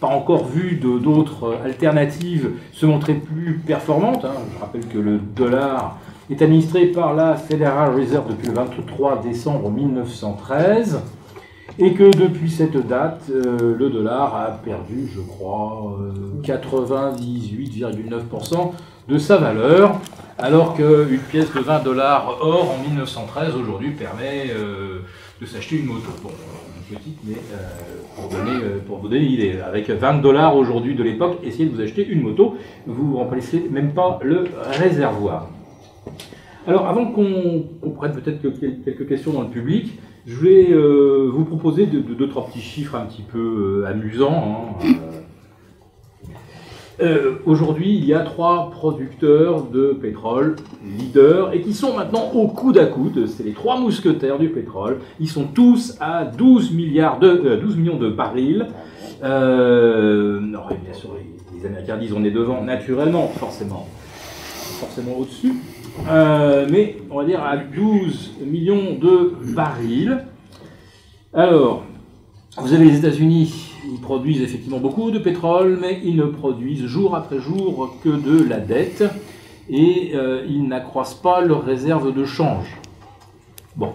[0.01, 4.25] pas encore vu d'autres alternatives se montrer plus performantes.
[4.25, 4.35] Hein.
[4.53, 5.99] Je rappelle que le dollar
[6.31, 11.01] est administré par la Federal Reserve depuis le 23 décembre 1913
[11.79, 15.99] et que depuis cette date, euh, le dollar a perdu, je crois,
[16.43, 18.59] 98,9% euh,
[19.09, 19.99] de sa valeur,
[20.39, 24.99] alors qu'une pièce de 20 dollars or en 1913 aujourd'hui permet euh,
[25.41, 26.11] de s'acheter une moto.
[27.25, 27.35] Mais
[28.17, 31.81] pour donner, pour vous donner l'idée, avec 20 dollars aujourd'hui de l'époque, essayez de vous
[31.81, 34.45] acheter une moto, vous ne remplacez même pas le
[34.79, 35.49] réservoir.
[36.67, 37.65] Alors, avant qu'on
[37.97, 38.41] prenne peut-être
[38.85, 43.07] quelques questions dans le public, je vais euh, vous proposer deux, trois petits chiffres un
[43.07, 44.77] petit peu euh, amusants.
[44.83, 45.22] Hein, euh.
[47.47, 50.57] Aujourd'hui, il y a trois producteurs de pétrole
[50.99, 53.27] leaders et qui sont maintenant au coude à coude.
[53.27, 55.01] C'est les trois mousquetaires du pétrole.
[55.19, 58.67] Ils sont tous à 12, milliards de, 12 millions de barils.
[59.21, 63.89] bien sûr, les, les, Américains disent on est devant, naturellement, forcément,
[64.81, 65.55] forcément au-dessus.
[66.09, 70.19] Euh, mais on va dire à 12 millions de barils.
[71.35, 71.85] Alors,
[72.59, 77.15] vous avez les États-Unis, ils produisent effectivement beaucoup de pétrole, mais ils ne produisent jour
[77.15, 79.05] après jour que de la dette
[79.69, 82.67] et euh, ils n'accroissent pas leurs réserves de change.
[83.77, 83.93] Bon,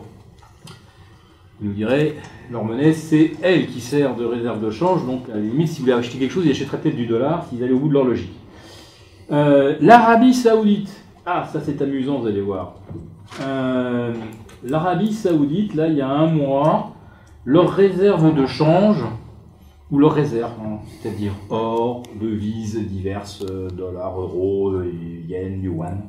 [1.59, 2.15] vous nous direz,
[2.51, 5.79] leur monnaie, c'est elle qui sert de réserve de change, donc à la limite, si
[5.79, 7.93] vous voulez acheter quelque chose, ils achèteraient peut-être du dollar s'ils allaient au bout de
[7.93, 8.33] leur logique.
[9.31, 10.89] Euh, L'Arabie Saoudite,
[11.25, 12.75] ah, ça c'est amusant, vous allez voir.
[13.41, 14.13] Euh,
[14.63, 16.93] L'Arabie Saoudite, là, il y a un mois,
[17.45, 19.03] leurs réserves de change,
[19.91, 24.81] ou leurs réserves, hein, c'est-à-dire or, devises diverses, dollars, euros,
[25.27, 26.01] yens, yuan,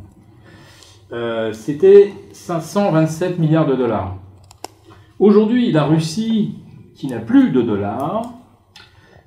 [1.10, 4.16] euh, c'était 527 milliards de dollars.
[5.18, 6.56] Aujourd'hui, la Russie,
[6.94, 8.32] qui n'a plus de dollars,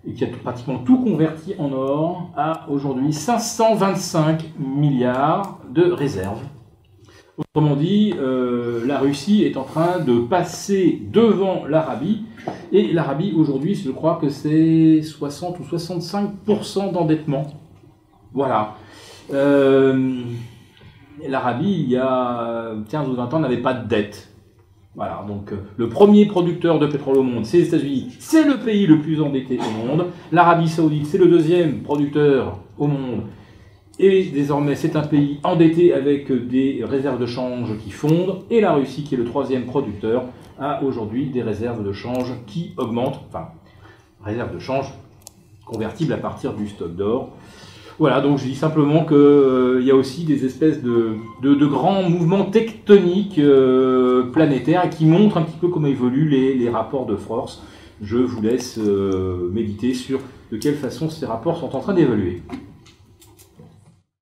[0.07, 6.43] et qui a pratiquement tout converti en or, a aujourd'hui 525 milliards de réserves.
[7.37, 12.25] Autrement dit, euh, la Russie est en train de passer devant l'Arabie,
[12.71, 17.47] et l'Arabie aujourd'hui, je crois que c'est 60 ou 65% d'endettement.
[18.33, 18.75] Voilà.
[19.33, 20.21] Euh,
[21.27, 24.31] L'Arabie, il y a 15 ou 20 ans, n'avait pas de dette.
[24.95, 28.57] Voilà, donc euh, le premier producteur de pétrole au monde, c'est les États-Unis, c'est le
[28.57, 30.07] pays le plus endetté au monde.
[30.33, 33.21] L'Arabie Saoudite, c'est le deuxième producteur au monde.
[34.03, 38.39] Et désormais, c'est un pays endetté avec des réserves de change qui fondent.
[38.49, 40.23] Et la Russie, qui est le troisième producteur,
[40.59, 43.19] a aujourd'hui des réserves de change qui augmentent.
[43.29, 43.49] Enfin,
[44.25, 44.87] réserves de change
[45.65, 47.29] convertibles à partir du stock d'or.
[47.99, 51.15] Voilà, donc je dis simplement qu'il euh, y a aussi des espèces de,
[51.67, 57.15] grands mouvements tectoniques euh, planétaires qui montrent un petit peu comment évoluent les, rapports de
[57.15, 57.61] force.
[58.01, 60.21] Je vous laisse euh, méditer sur
[60.51, 62.41] de quelle façon ces rapports sont en train d'évoluer.